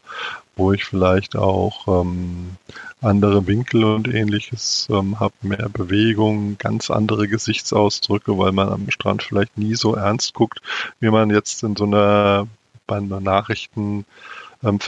[0.56, 2.58] wo ich vielleicht auch ähm,
[3.02, 9.24] andere Winkel und ähnliches ähm, habe, mehr Bewegung, ganz andere Gesichtsausdrücke, weil man am Strand
[9.24, 10.62] vielleicht nie so ernst guckt,
[11.00, 12.48] wie man jetzt in so einer
[12.88, 14.06] bei einer Nachrichten
[14.64, 14.80] ähm,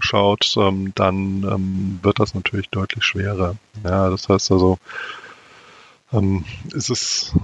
[0.00, 3.56] schaut, ähm, dann ähm, wird das natürlich deutlich schwerer.
[3.84, 4.78] Ja, das heißt also,
[6.12, 7.34] ähm, ist es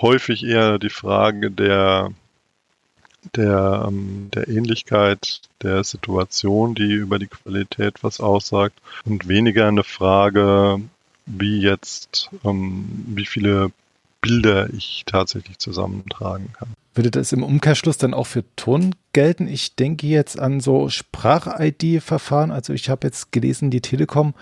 [0.00, 2.10] häufig eher die Frage der
[3.36, 8.78] der, ähm, der Ähnlichkeit der Situation, die über die Qualität was aussagt.
[9.04, 10.80] Und weniger eine Frage,
[11.26, 13.72] wie jetzt, ähm, wie viele
[14.24, 16.68] Bilder ich tatsächlich zusammentragen kann.
[16.94, 19.48] Würde das im Umkehrschluss dann auch für Ton gelten?
[19.48, 22.52] Ich denke jetzt an so Sprach-ID-Verfahren.
[22.52, 24.32] Also ich habe jetzt gelesen, die Telekom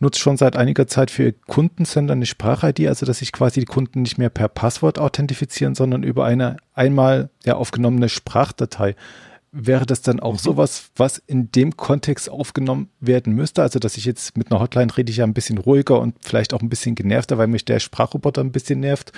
[0.00, 4.02] nutzt schon seit einiger Zeit für Kundensender eine Sprach-ID, also dass sich quasi die Kunden
[4.02, 8.96] nicht mehr per Passwort authentifizieren, sondern über eine einmal ja, aufgenommene Sprachdatei.
[9.50, 10.38] Wäre das dann auch mhm.
[10.38, 13.62] sowas, was in dem Kontext aufgenommen werden müsste?
[13.62, 16.52] Also, dass ich jetzt mit einer Hotline rede ich ja ein bisschen ruhiger und vielleicht
[16.52, 19.12] auch ein bisschen genervter, weil mich der Sprachroboter ein bisschen nervt.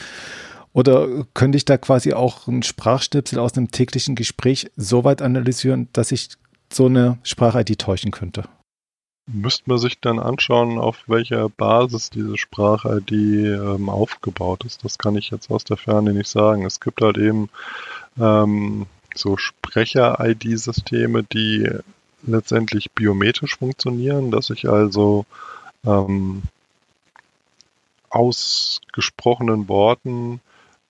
[0.72, 5.88] Oder könnte ich da quasi auch ein Sprachstöpsel aus einem täglichen Gespräch so weit analysieren,
[5.92, 6.28] dass ich
[6.72, 8.44] so eine Sprach-ID täuschen könnte?
[9.26, 14.84] Müsste man sich dann anschauen, auf welcher Basis diese Sprach-ID ähm, aufgebaut ist.
[14.84, 16.64] Das kann ich jetzt aus der Ferne nicht sagen.
[16.64, 17.48] Es gibt halt eben
[18.18, 18.86] ähm,
[19.20, 21.68] so Sprecher-ID-Systeme, die
[22.22, 25.24] letztendlich biometrisch funktionieren, dass ich also
[25.84, 26.42] ähm,
[28.10, 30.40] ausgesprochenen Worten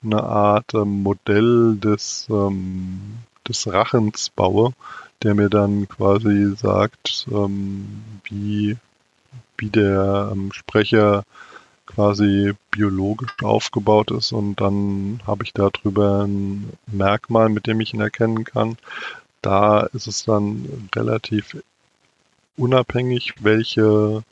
[0.03, 4.73] eine Art ähm, Modell des, ähm, des Rachens baue,
[5.23, 8.77] der mir dann quasi sagt, ähm, wie,
[9.59, 11.25] wie der ähm, Sprecher
[11.95, 18.01] quasi biologisch aufgebaut ist und dann habe ich darüber ein Merkmal, mit dem ich ihn
[18.01, 18.77] erkennen kann.
[19.43, 21.57] Da ist es dann relativ
[22.57, 24.23] unabhängig, welche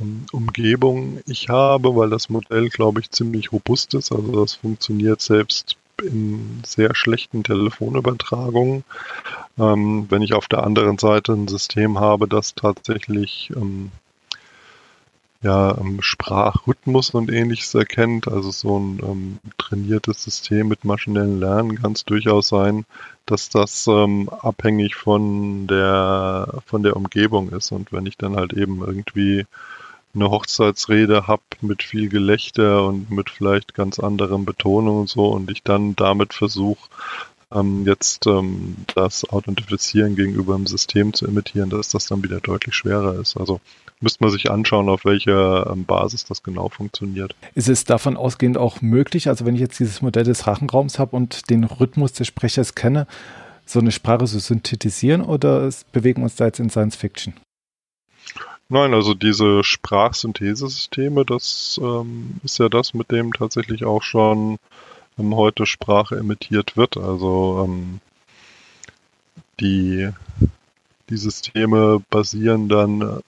[0.00, 4.12] ähm, Umgebung ich habe, weil das Modell, glaube ich, ziemlich robust ist.
[4.12, 8.84] Also das funktioniert selbst in sehr schlechten Telefonübertragungen.
[9.58, 13.92] Ähm, wenn ich auf der anderen Seite ein System habe, das tatsächlich ähm,
[15.44, 21.80] ja, ähm, Sprachrhythmus und ähnliches erkennt, also so ein ähm, trainiertes System mit maschinellem Lernen
[21.80, 22.86] kann es durchaus sein,
[23.26, 27.72] dass das ähm, abhängig von der von der Umgebung ist.
[27.72, 29.44] Und wenn ich dann halt eben irgendwie
[30.14, 35.50] eine Hochzeitsrede habe mit viel Gelächter und mit vielleicht ganz anderen Betonungen und so und
[35.50, 36.88] ich dann damit versuche,
[37.52, 42.74] ähm, jetzt ähm, das Authentifizieren gegenüber dem System zu imitieren, dass das dann wieder deutlich
[42.74, 43.36] schwerer ist.
[43.36, 43.60] Also
[44.04, 47.34] müsste man sich anschauen, auf welcher ähm, Basis das genau funktioniert.
[47.54, 51.16] Ist es davon ausgehend auch möglich, also wenn ich jetzt dieses Modell des Rachenraums habe
[51.16, 53.06] und den Rhythmus des Sprechers kenne,
[53.66, 57.34] so eine Sprache zu synthetisieren oder bewegen wir uns da jetzt in Science Fiction?
[58.68, 64.58] Nein, also diese Sprachsynthesesysteme, das ähm, ist ja das, mit dem tatsächlich auch schon
[65.18, 66.96] ähm, heute Sprache imitiert wird.
[66.96, 68.00] Also ähm,
[69.60, 70.08] die,
[71.10, 73.20] die Systeme basieren dann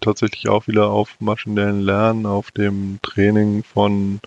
[0.00, 4.20] tatsächlich auch wieder auf maschinellen Lernen, auf dem Training von,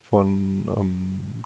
[0.00, 1.42] von ähm,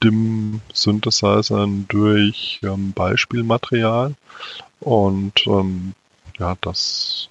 [0.00, 4.14] Stimmsynthesizern durch ähm, Beispielmaterial.
[4.80, 5.94] Und ähm,
[6.38, 7.28] ja, das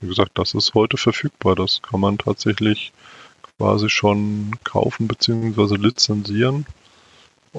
[0.00, 1.56] wie gesagt, das ist heute verfügbar.
[1.56, 2.92] Das kann man tatsächlich
[3.42, 5.76] quasi schon kaufen bzw.
[5.76, 6.66] lizenzieren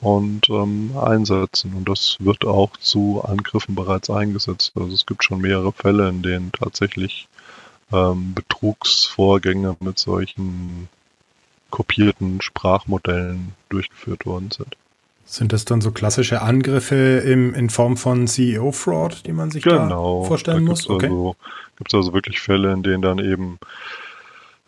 [0.01, 1.73] und ähm, einsetzen.
[1.75, 4.71] Und das wird auch zu Angriffen bereits eingesetzt.
[4.75, 7.27] Also es gibt schon mehrere Fälle, in denen tatsächlich
[7.91, 10.89] ähm, Betrugsvorgänge mit solchen
[11.69, 14.75] kopierten Sprachmodellen durchgeführt worden sind.
[15.25, 20.21] Sind das dann so klassische Angriffe im, in Form von CEO-Fraud, die man sich genau,
[20.23, 20.89] da vorstellen da muss?
[20.89, 21.05] Okay.
[21.05, 21.35] Also,
[21.77, 23.59] gibt es also wirklich Fälle, in denen dann eben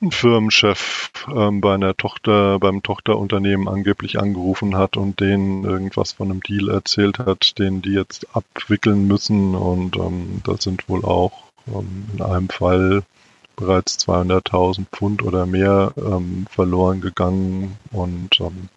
[0.09, 6.41] Firmenchef ähm, bei einer Tochter, beim Tochterunternehmen angeblich angerufen hat und denen irgendwas von einem
[6.41, 9.53] Deal erzählt hat, den die jetzt abwickeln müssen.
[9.53, 13.03] Und ähm, da sind wohl auch ähm, in einem Fall
[13.55, 17.77] bereits 200.000 Pfund oder mehr ähm, verloren gegangen.
[17.91, 18.69] Und ähm,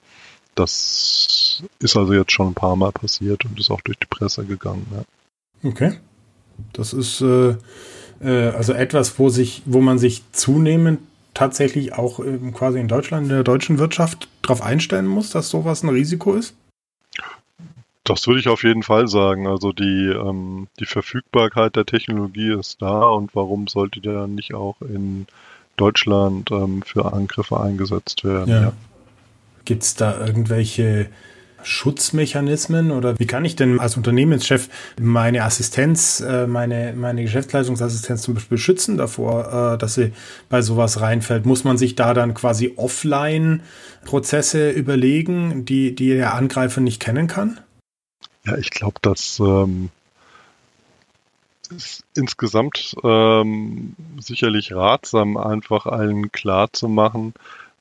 [0.54, 4.44] das ist also jetzt schon ein paar Mal passiert und ist auch durch die Presse
[4.44, 4.86] gegangen.
[4.92, 5.70] Ja.
[5.70, 5.98] Okay.
[6.74, 7.56] Das ist äh,
[8.20, 11.00] äh, also etwas, wo sich, wo man sich zunehmend
[11.34, 15.82] tatsächlich auch äh, quasi in Deutschland, in der deutschen Wirtschaft darauf einstellen muss, dass sowas
[15.82, 16.54] ein Risiko ist?
[18.04, 19.46] Das würde ich auf jeden Fall sagen.
[19.46, 24.76] Also die, ähm, die Verfügbarkeit der Technologie ist da und warum sollte der nicht auch
[24.82, 25.26] in
[25.76, 28.50] Deutschland ähm, für Angriffe eingesetzt werden?
[28.50, 28.62] Ja.
[28.62, 28.72] ja.
[29.64, 31.08] Gibt es da irgendwelche
[31.64, 34.68] Schutzmechanismen oder wie kann ich denn als Unternehmenschef
[35.00, 40.12] meine Assistenz, äh, meine, meine Geschäftsleitungsassistenz zum Beispiel schützen davor, äh, dass sie
[40.48, 41.46] bei sowas reinfällt?
[41.46, 43.62] Muss man sich da dann quasi offline
[44.04, 47.58] Prozesse überlegen, die, die der Angreifer nicht kennen kann?
[48.44, 49.90] Ja, ich glaube, dass ähm,
[51.70, 57.34] ist insgesamt ähm, sicherlich ratsam, einfach allen klar zu machen,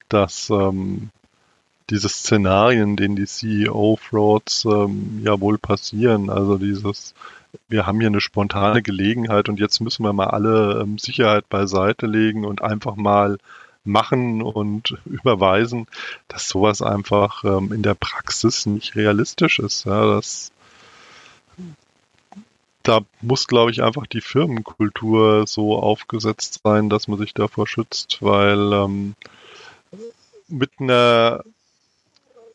[0.10, 1.10] dass ähm,
[1.89, 6.30] diese Szenarien, denen die CEO-Frauds ähm, ja wohl passieren.
[6.30, 7.13] Also dieses,
[7.67, 12.08] wir haben hier eine spontane Gelegenheit und jetzt müssen wir mal alle ähm, Sicherheit beiseite
[12.08, 13.38] legen und einfach mal
[13.84, 15.88] machen und überweisen,
[16.27, 19.86] dass sowas einfach ähm, in der Praxis nicht realistisch ist.
[19.86, 20.52] Ja, das,
[22.84, 28.17] da muss, glaube ich, einfach die Firmenkultur so aufgesetzt sein, dass man sich davor schützt,
[28.21, 29.15] weil ähm,
[30.48, 31.44] mit einer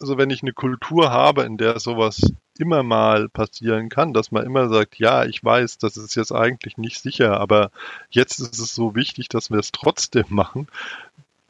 [0.00, 2.20] also wenn ich eine Kultur habe, in der sowas
[2.58, 6.76] immer mal passieren kann, dass man immer sagt, ja, ich weiß, das ist jetzt eigentlich
[6.76, 7.70] nicht sicher, aber
[8.10, 10.68] jetzt ist es so wichtig, dass wir es trotzdem machen,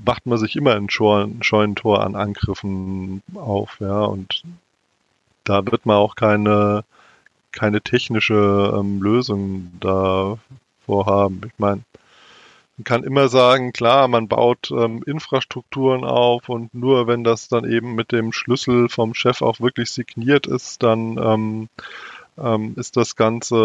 [0.05, 4.43] macht man sich immer ein Scheunentor an Angriffen auf, ja, und
[5.45, 6.85] da wird man auch keine,
[7.53, 11.41] keine technische ähm, Lösung davor haben.
[11.47, 11.83] Ich meine,
[12.79, 17.69] man kann immer sagen, klar, man baut ähm, Infrastrukturen auf und nur wenn das dann
[17.69, 21.69] eben mit dem Schlüssel vom Chef auch wirklich signiert ist, dann ähm,
[22.39, 23.57] ähm, ist das Ganze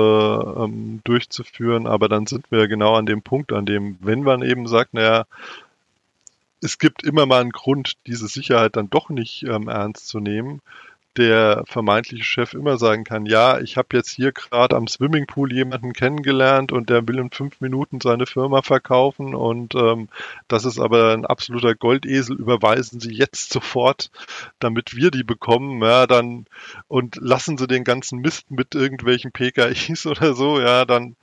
[0.58, 1.86] ähm, durchzuführen.
[1.86, 5.26] Aber dann sind wir genau an dem Punkt, an dem, wenn man eben sagt, naja,
[6.62, 10.62] es gibt immer mal einen Grund, diese Sicherheit dann doch nicht ähm, ernst zu nehmen,
[11.18, 15.94] der vermeintliche Chef immer sagen kann, ja, ich habe jetzt hier gerade am Swimmingpool jemanden
[15.94, 20.10] kennengelernt und der will in fünf Minuten seine Firma verkaufen und ähm,
[20.48, 24.12] das ist aber ein absoluter Goldesel, überweisen Sie jetzt sofort,
[24.60, 26.46] damit wir die bekommen, ja, dann
[26.88, 31.16] und lassen Sie den ganzen Mist mit irgendwelchen PKIs oder so, ja, dann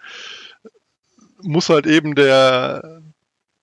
[1.43, 3.03] muss halt eben der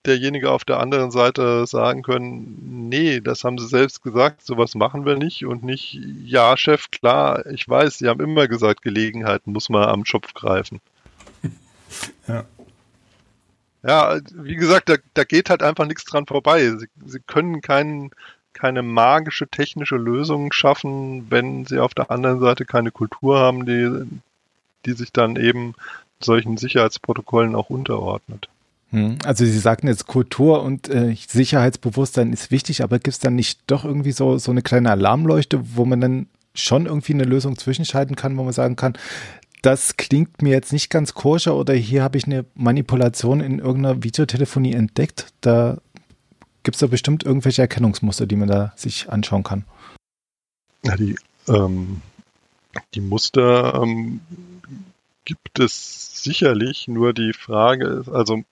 [0.08, 5.04] derjenige auf der anderen Seite sagen können, nee, das haben sie selbst gesagt, sowas machen
[5.04, 9.68] wir nicht und nicht, ja, Chef, klar, ich weiß, sie haben immer gesagt, Gelegenheiten muss
[9.68, 10.80] man am Schopf greifen.
[12.28, 12.44] Ja.
[13.82, 16.68] Ja, wie gesagt, da, da geht halt einfach nichts dran vorbei.
[16.68, 18.10] Sie, sie können keinen,
[18.52, 24.06] keine magische technische Lösung schaffen, wenn sie auf der anderen Seite keine Kultur haben, die,
[24.84, 25.74] die sich dann eben
[26.20, 28.50] solchen Sicherheitsprotokollen auch unterordnet.
[28.90, 33.34] Hm, also Sie sagten jetzt Kultur und äh, Sicherheitsbewusstsein ist wichtig, aber gibt es dann
[33.34, 37.56] nicht doch irgendwie so, so eine kleine Alarmleuchte, wo man dann schon irgendwie eine Lösung
[37.56, 38.96] zwischenschalten kann, wo man sagen kann,
[39.62, 44.02] das klingt mir jetzt nicht ganz koscher oder hier habe ich eine Manipulation in irgendeiner
[44.02, 45.32] Videotelefonie entdeckt.
[45.40, 45.78] Da
[46.62, 49.64] gibt es da bestimmt irgendwelche Erkennungsmuster, die man da sich anschauen kann.
[50.84, 51.16] Ja, die,
[51.48, 52.02] ähm,
[52.94, 54.20] die Muster ähm,
[55.24, 58.42] gibt es sicherlich, nur die Frage ist, also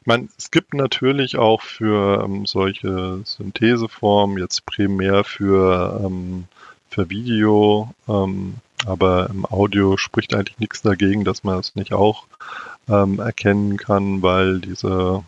[0.00, 6.44] ich meine, es gibt natürlich auch für ähm, solche Syntheseformen jetzt primär für, ähm,
[6.90, 12.26] für Video, ähm, aber im Audio spricht eigentlich nichts dagegen, dass man es nicht auch
[12.88, 15.24] ähm, erkennen kann, weil diese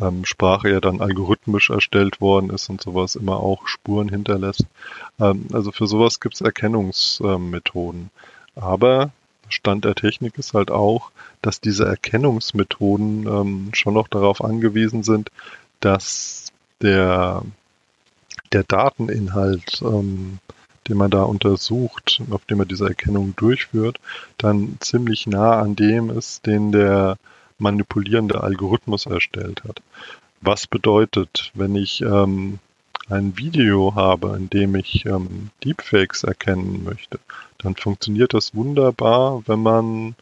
[0.00, 4.66] ähm, Sprache ja dann algorithmisch erstellt worden ist und sowas immer auch Spuren hinterlässt.
[5.20, 8.10] Ähm, also für sowas gibt es Erkennungsmethoden.
[8.56, 9.12] Aber
[9.54, 11.10] Stand der Technik ist halt auch,
[11.42, 15.30] dass diese Erkennungsmethoden ähm, schon noch darauf angewiesen sind,
[15.80, 17.42] dass der,
[18.52, 20.38] der Dateninhalt, ähm,
[20.88, 23.98] den man da untersucht, auf dem man diese Erkennung durchführt,
[24.36, 27.16] dann ziemlich nah an dem ist, den der
[27.58, 29.80] manipulierende Algorithmus erstellt hat.
[30.40, 32.58] Was bedeutet, wenn ich ähm,
[33.08, 37.18] ein Video habe, in dem ich ähm, Deepfakes erkennen möchte,
[37.64, 40.14] dann funktioniert das wunderbar, wenn man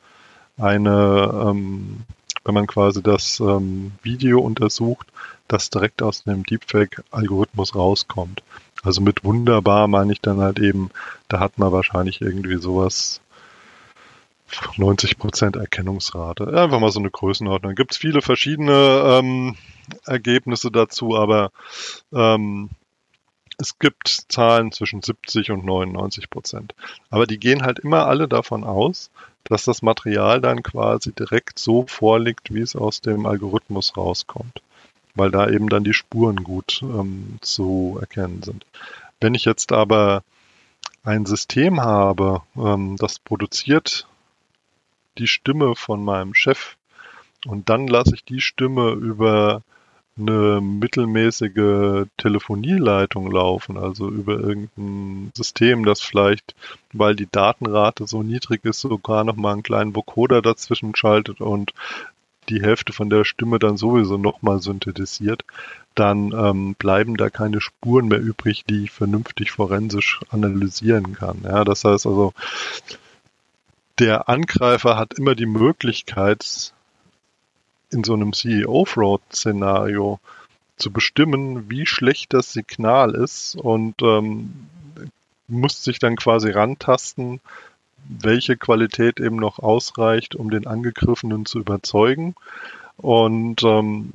[0.57, 2.03] eine, ähm,
[2.45, 5.09] wenn man quasi das ähm, Video untersucht,
[5.49, 8.43] das direkt aus dem Deepfake-Algorithmus rauskommt.
[8.83, 10.91] Also mit wunderbar meine ich dann halt eben,
[11.29, 13.21] da hat man wahrscheinlich irgendwie sowas
[14.77, 16.47] 90% Erkennungsrate.
[16.47, 17.75] Einfach mal so eine Größenordnung.
[17.75, 19.57] Gibt es viele verschiedene ähm,
[20.05, 21.51] Ergebnisse dazu, aber
[22.13, 22.71] ähm,
[23.63, 26.75] es gibt Zahlen zwischen 70 und 99 Prozent.
[27.11, 29.11] Aber die gehen halt immer alle davon aus,
[29.45, 34.61] dass das Material dann quasi direkt so vorliegt, wie es aus dem Algorithmus rauskommt.
[35.15, 38.67] Weil da eben dann die Spuren gut ähm, zu erkennen sind.
[39.21, 40.25] Wenn ich jetzt aber
[41.05, 44.07] ein System habe, ähm, das produziert
[45.19, 46.77] die Stimme von meinem Chef
[47.47, 49.63] und dann lasse ich die Stimme über
[50.19, 56.55] eine mittelmäßige Telefonieleitung laufen, also über irgendein System, das vielleicht,
[56.93, 61.73] weil die Datenrate so niedrig ist, sogar nochmal einen kleinen Vocoder dazwischen schaltet und
[62.49, 65.45] die Hälfte von der Stimme dann sowieso nochmal synthetisiert,
[65.95, 71.43] dann ähm, bleiben da keine Spuren mehr übrig, die ich vernünftig forensisch analysieren kann.
[71.45, 72.33] Ja, das heißt also,
[73.99, 76.73] der Angreifer hat immer die Möglichkeit,
[77.93, 80.19] in so einem CEO-Fraud-Szenario
[80.77, 84.67] zu bestimmen, wie schlecht das Signal ist und ähm,
[85.49, 87.41] muss sich dann quasi rantasten,
[88.09, 92.35] welche Qualität eben noch ausreicht, um den Angegriffenen zu überzeugen.
[92.97, 94.13] Und ähm,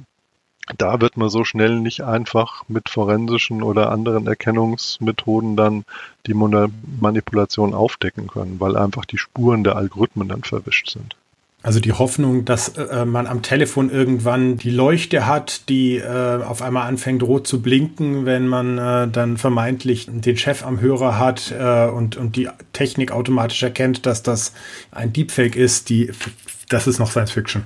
[0.77, 5.85] da wird man so schnell nicht einfach mit forensischen oder anderen Erkennungsmethoden dann
[6.25, 11.15] die Manipulation aufdecken können, weil einfach die Spuren der Algorithmen dann verwischt sind.
[11.67, 16.61] Also die Hoffnung, dass äh, man am Telefon irgendwann die Leuchte hat, die äh, auf
[16.61, 21.51] einmal anfängt rot zu blinken, wenn man äh, dann vermeintlich den Chef am Hörer hat
[21.51, 24.53] äh, und, und die Technik automatisch erkennt, dass das
[24.91, 26.09] ein Deepfake ist, die,
[26.69, 27.65] das ist noch Science Fiction.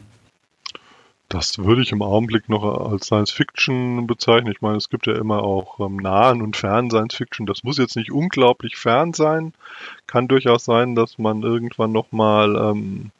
[1.30, 4.52] Das würde ich im Augenblick noch als Science Fiction bezeichnen.
[4.52, 7.46] Ich meine, es gibt ja immer auch ähm, nahen und fernen Science Fiction.
[7.46, 9.54] Das muss jetzt nicht unglaublich fern sein.
[10.08, 13.12] Kann durchaus sein, dass man irgendwann nochmal ähm,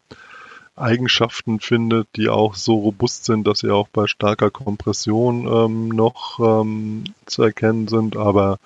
[0.82, 6.40] Eigenschaften findet, die auch so robust sind, dass sie auch bei starker Kompression ähm, noch
[6.40, 8.18] ähm, zu erkennen sind.
[8.18, 8.60] Aber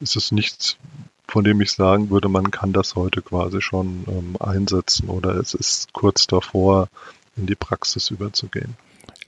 [0.00, 0.76] es ist nichts,
[1.26, 5.54] von dem ich sagen würde, man kann das heute quasi schon ähm, einsetzen oder es
[5.54, 6.88] ist kurz davor,
[7.36, 8.76] in die Praxis überzugehen.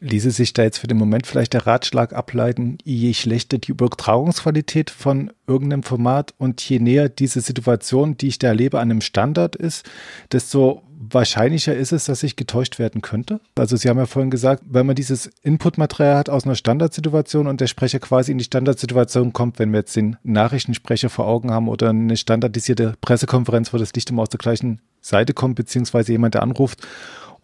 [0.04, 4.90] Ließe sich da jetzt für den Moment vielleicht der Ratschlag ableiten, je schlechter die Übertragungsqualität
[4.90, 9.56] von irgendeinem Format und je näher diese Situation, die ich da erlebe, an einem Standard
[9.56, 9.88] ist,
[10.30, 13.40] desto wahrscheinlicher ist es, dass ich getäuscht werden könnte?
[13.54, 17.62] Also Sie haben ja vorhin gesagt, wenn man dieses Inputmaterial hat aus einer Standardsituation und
[17.62, 21.68] der Sprecher quasi in die Standardsituation kommt, wenn wir jetzt den Nachrichtensprecher vor Augen haben
[21.68, 26.34] oder eine standardisierte Pressekonferenz, wo das Licht immer aus der gleichen Seite kommt, beziehungsweise jemand,
[26.34, 26.86] der anruft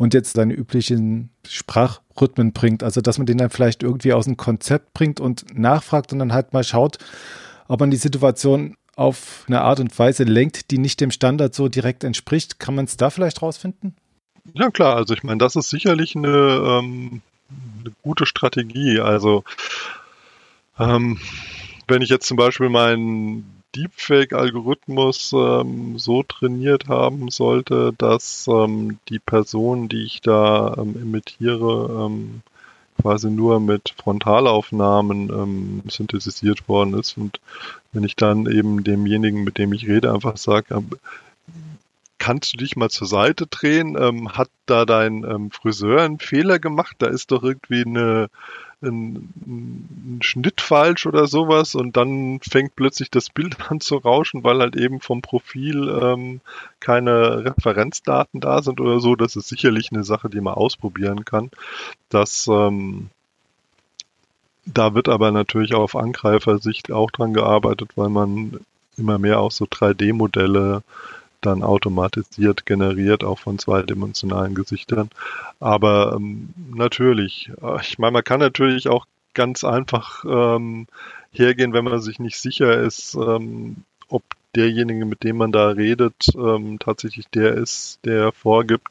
[0.00, 2.82] und jetzt seine üblichen Sprachrhythmen bringt.
[2.82, 6.32] Also, dass man den dann vielleicht irgendwie aus dem Konzept bringt und nachfragt und dann
[6.32, 6.96] halt mal schaut,
[7.68, 11.68] ob man die Situation auf eine Art und Weise lenkt, die nicht dem Standard so
[11.68, 12.58] direkt entspricht.
[12.58, 13.94] Kann man es da vielleicht rausfinden?
[14.54, 14.96] Ja, klar.
[14.96, 17.20] Also, ich meine, das ist sicherlich eine, ähm,
[17.80, 19.00] eine gute Strategie.
[19.00, 19.44] Also,
[20.78, 21.18] ähm,
[21.88, 29.18] wenn ich jetzt zum Beispiel meinen Deepfake-Algorithmus ähm, so trainiert haben sollte, dass ähm, die
[29.18, 32.42] Person, die ich da ähm, imitiere, ähm,
[33.00, 37.16] quasi nur mit Frontalaufnahmen ähm, synthetisiert worden ist.
[37.16, 37.40] Und
[37.92, 40.90] wenn ich dann eben demjenigen, mit dem ich rede, einfach sage, ähm,
[42.18, 43.96] kannst du dich mal zur Seite drehen?
[43.98, 46.96] Ähm, hat da dein ähm, Friseur einen Fehler gemacht?
[46.98, 48.28] Da ist doch irgendwie eine
[48.82, 54.44] ein, ein Schnitt falsch oder sowas und dann fängt plötzlich das Bild an zu rauschen,
[54.44, 56.40] weil halt eben vom Profil ähm,
[56.80, 59.16] keine Referenzdaten da sind oder so.
[59.16, 61.50] Das ist sicherlich eine Sache, die man ausprobieren kann.
[62.08, 63.10] Das ähm,
[64.66, 68.60] da wird aber natürlich auch auf Angreifersicht auch dran gearbeitet, weil man
[68.96, 70.82] immer mehr auch so 3D-Modelle
[71.40, 75.10] dann automatisiert generiert, auch von zweidimensionalen Gesichtern.
[75.58, 80.86] Aber ähm, natürlich, äh, ich meine, man kann natürlich auch ganz einfach ähm,
[81.32, 84.22] hergehen, wenn man sich nicht sicher ist, ähm, ob
[84.56, 88.88] derjenige, mit dem man da redet, ähm, tatsächlich der ist, der vorgibt.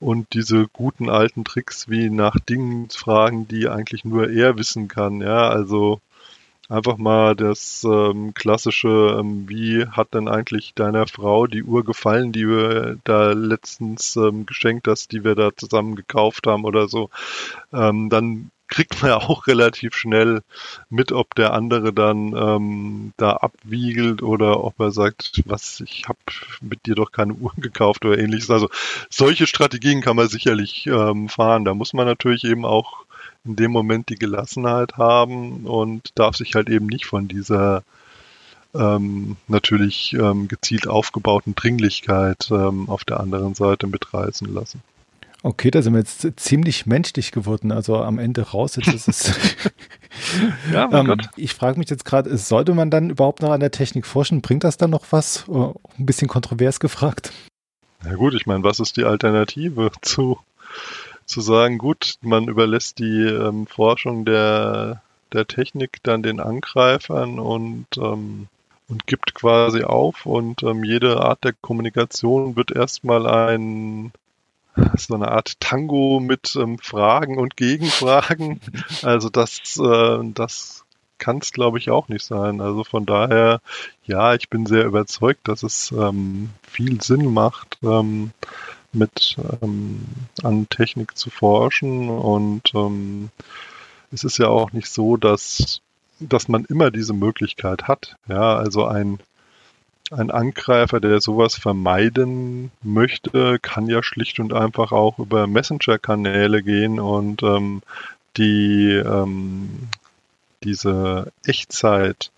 [0.00, 5.20] Und diese guten alten Tricks wie nach Dingen fragen, die eigentlich nur er wissen kann.
[5.20, 6.00] Ja, also
[6.70, 12.32] einfach mal das ähm, klassische, ähm, wie hat denn eigentlich deiner Frau die Uhr gefallen,
[12.32, 17.10] die wir da letztens ähm, geschenkt hast, die wir da zusammen gekauft haben oder so,
[17.72, 20.42] ähm, dann kriegt man ja auch relativ schnell
[20.88, 26.18] mit, ob der andere dann ähm, da abwiegelt oder ob er sagt, was, ich habe
[26.60, 28.50] mit dir doch keine Uhr gekauft oder ähnliches.
[28.50, 28.70] Also
[29.10, 31.64] solche Strategien kann man sicherlich ähm, fahren.
[31.64, 33.04] Da muss man natürlich eben auch
[33.44, 37.82] in dem Moment die Gelassenheit haben und darf sich halt eben nicht von dieser
[38.74, 44.82] ähm, natürlich ähm, gezielt aufgebauten Dringlichkeit ähm, auf der anderen Seite mitreißen lassen.
[45.42, 47.72] Okay, da sind wir jetzt ziemlich menschlich geworden.
[47.72, 49.32] Also am Ende raus jetzt ist es.
[50.72, 54.06] ja, ähm, ich frage mich jetzt gerade, sollte man dann überhaupt noch an der Technik
[54.06, 54.42] forschen?
[54.42, 55.48] Bringt das dann noch was?
[55.48, 55.74] Ein
[56.06, 57.32] bisschen kontrovers gefragt.
[58.04, 60.38] Na gut, ich meine, was ist die Alternative zu
[61.30, 65.02] zu sagen, gut, man überlässt die ähm, Forschung der,
[65.32, 68.48] der Technik dann den Angreifern und, ähm,
[68.88, 74.12] und gibt quasi auf und ähm, jede Art der Kommunikation wird erstmal ein
[74.96, 78.60] so eine Art Tango mit ähm, Fragen und Gegenfragen.
[79.02, 80.84] Also das, äh, das
[81.18, 82.60] kann es, glaube ich, auch nicht sein.
[82.60, 83.60] Also von daher,
[84.04, 88.32] ja, ich bin sehr überzeugt, dass es ähm, viel Sinn macht, ähm,
[88.92, 90.04] mit ähm,
[90.42, 93.30] an Technik zu forschen und ähm,
[94.12, 95.80] es ist ja auch nicht so, dass,
[96.18, 98.16] dass man immer diese Möglichkeit hat.
[98.28, 99.20] Ja, also ein,
[100.10, 106.98] ein Angreifer, der sowas vermeiden möchte, kann ja schlicht und einfach auch über Messenger-Kanäle gehen
[106.98, 107.82] und ähm,
[108.36, 109.88] die ähm,
[110.62, 112.30] diese Echtzeit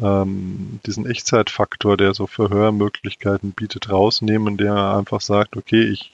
[0.00, 6.12] ähm, diesen Echtzeitfaktor, der so Verhörmöglichkeiten bietet, rausnehmen, der einfach sagt, okay, ich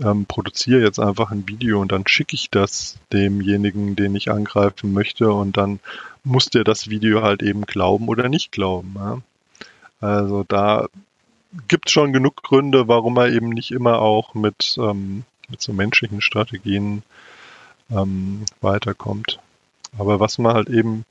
[0.00, 4.92] ähm, produziere jetzt einfach ein Video und dann schicke ich das demjenigen, den ich angreifen
[4.92, 5.80] möchte und dann
[6.24, 8.94] muss der das Video halt eben glauben oder nicht glauben.
[8.96, 9.18] Ja?
[10.00, 10.88] Also da
[11.68, 15.72] gibt es schon genug Gründe, warum er eben nicht immer auch mit, ähm, mit so
[15.72, 17.02] menschlichen Strategien
[17.90, 19.38] ähm, weiterkommt.
[19.98, 21.04] Aber was man halt eben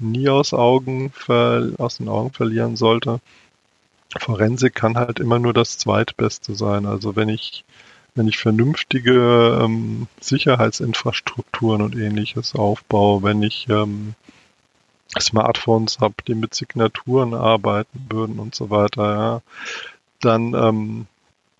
[0.00, 1.12] nie aus, Augen
[1.78, 3.20] aus den Augen verlieren sollte.
[4.18, 6.86] Forensik kann halt immer nur das Zweitbeste sein.
[6.86, 7.64] Also wenn ich
[8.14, 14.14] wenn ich vernünftige ähm, Sicherheitsinfrastrukturen und ähnliches aufbaue, wenn ich ähm,
[15.18, 19.42] Smartphones habe, die mit Signaturen arbeiten würden und so weiter, ja,
[20.20, 21.06] dann, ähm,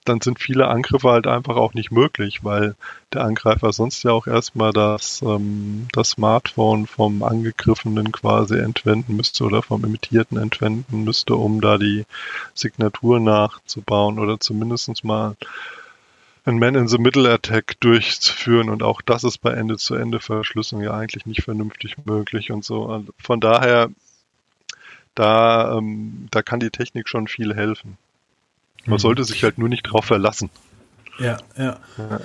[0.05, 2.75] dann sind viele Angriffe halt einfach auch nicht möglich, weil
[3.13, 9.45] der Angreifer sonst ja auch erstmal das, ähm, das Smartphone vom Angegriffenen quasi entwenden müsste
[9.45, 12.07] oder vom Imitierten entwenden müsste, um da die
[12.55, 15.37] Signatur nachzubauen oder zumindest mal
[16.47, 22.65] ein Man-in-the-Middle-Attack durchzuführen und auch das ist bei Ende-zu-Ende-Verschlüsselung ja eigentlich nicht vernünftig möglich und
[22.65, 22.87] so.
[22.87, 23.91] Also von daher,
[25.15, 27.99] da, ähm, da kann die Technik schon viel helfen.
[28.87, 28.99] Man mhm.
[28.99, 30.51] sollte sich halt nur nicht drauf verlassen.
[31.21, 31.79] Ja, ja.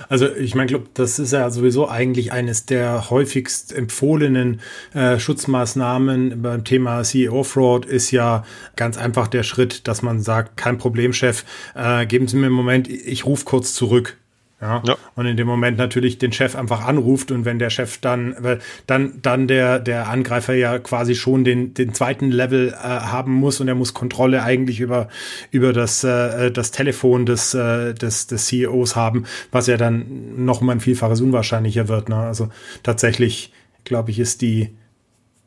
[0.08, 4.62] Also ich meine, glaube, das ist ja sowieso eigentlich eines der häufigst empfohlenen
[4.94, 8.46] äh, Schutzmaßnahmen beim Thema CEO-Fraud ist ja
[8.78, 11.44] ganz einfach der Schritt, dass man sagt, kein Problem, Chef,
[11.76, 14.18] äh, geben Sie mir einen Moment, ich rufe kurz zurück.
[14.66, 14.82] Ja?
[14.86, 14.98] ja?
[15.16, 18.60] Und in dem Moment natürlich den Chef einfach anruft und wenn der Chef dann, weil
[18.88, 23.60] dann, dann der, der Angreifer ja quasi schon den, den zweiten Level äh, haben muss
[23.60, 25.08] und er muss Kontrolle eigentlich über,
[25.52, 30.62] über das, äh, das Telefon des, äh, des, des CEOs haben, was ja dann noch
[30.62, 32.10] mal ein Vielfaches unwahrscheinlicher wird.
[32.10, 32.18] Ne?
[32.18, 32.50] Also
[32.84, 33.54] tatsächlich,
[33.84, 34.76] glaube ich, ist die,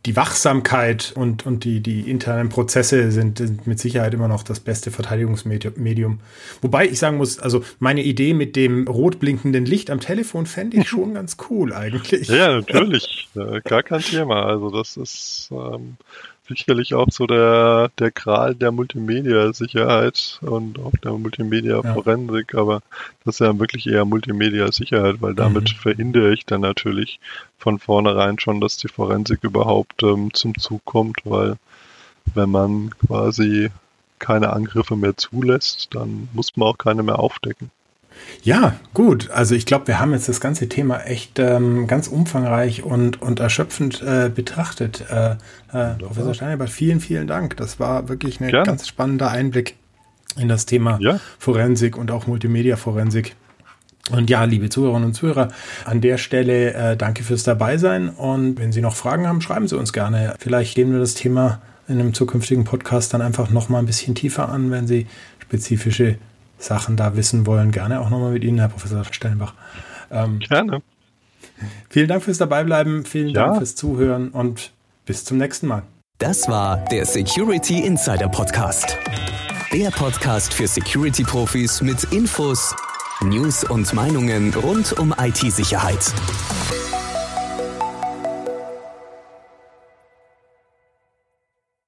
[0.09, 4.59] die Wachsamkeit und, und die, die internen Prozesse sind, sind mit Sicherheit immer noch das
[4.59, 6.21] beste Verteidigungsmedium.
[6.63, 10.79] Wobei ich sagen muss, also meine Idee mit dem rot blinkenden Licht am Telefon fände
[10.79, 12.27] ich schon ganz cool eigentlich.
[12.29, 13.29] Ja, natürlich.
[13.65, 14.47] Gar kein Thema.
[14.47, 15.99] Also das ist ähm,
[16.49, 22.61] sicherlich auch so der, der Gral der Multimedia-Sicherheit und auch der Multimedia-Forensik, ja.
[22.61, 22.81] aber
[23.25, 25.77] das ist ja wirklich eher Multimedia-Sicherheit, weil damit mhm.
[25.77, 27.21] verhindere ich dann natürlich
[27.59, 31.57] von vornherein schon, dass die Forensik überhaupt ähm, zum Zug kommt, weil
[32.35, 33.71] wenn man quasi
[34.19, 37.71] keine Angriffe mehr zulässt, dann muss man auch keine mehr aufdecken.
[38.43, 39.31] Ja, gut.
[39.31, 43.41] Also ich glaube, wir haben jetzt das ganze Thema echt ähm, ganz umfangreich und, und
[43.41, 45.05] erschöpfend äh, betrachtet.
[45.11, 45.37] Äh,
[45.73, 47.57] äh, Professor Steinebert, vielen, vielen Dank.
[47.57, 49.77] Das war wirklich ein ganz spannender Einblick
[50.37, 51.21] in das Thema ja.
[51.39, 53.35] Forensik und auch Multimedia-Forensik.
[54.11, 55.49] Und ja, liebe Zuhörerinnen und Zuhörer,
[55.85, 58.09] an der Stelle äh, danke fürs Dabeisein.
[58.09, 60.35] Und wenn Sie noch Fragen haben, schreiben Sie uns gerne.
[60.39, 64.15] Vielleicht gehen wir das Thema in einem zukünftigen Podcast dann einfach noch mal ein bisschen
[64.15, 65.07] tiefer an, wenn Sie
[65.41, 66.17] spezifische
[66.59, 69.55] Sachen da wissen wollen, gerne auch nochmal mit Ihnen, Herr Professor Stellenbach.
[70.11, 70.83] Ähm, gerne.
[71.89, 73.47] Vielen Dank fürs Dabeibleiben, vielen ja.
[73.47, 74.73] Dank fürs Zuhören und
[75.07, 75.83] bis zum nächsten Mal.
[76.19, 78.97] Das war der Security Insider Podcast.
[79.73, 82.75] Der Podcast für Security-Profis mit Infos,
[83.23, 86.13] News und Meinungen rund um IT-Sicherheit.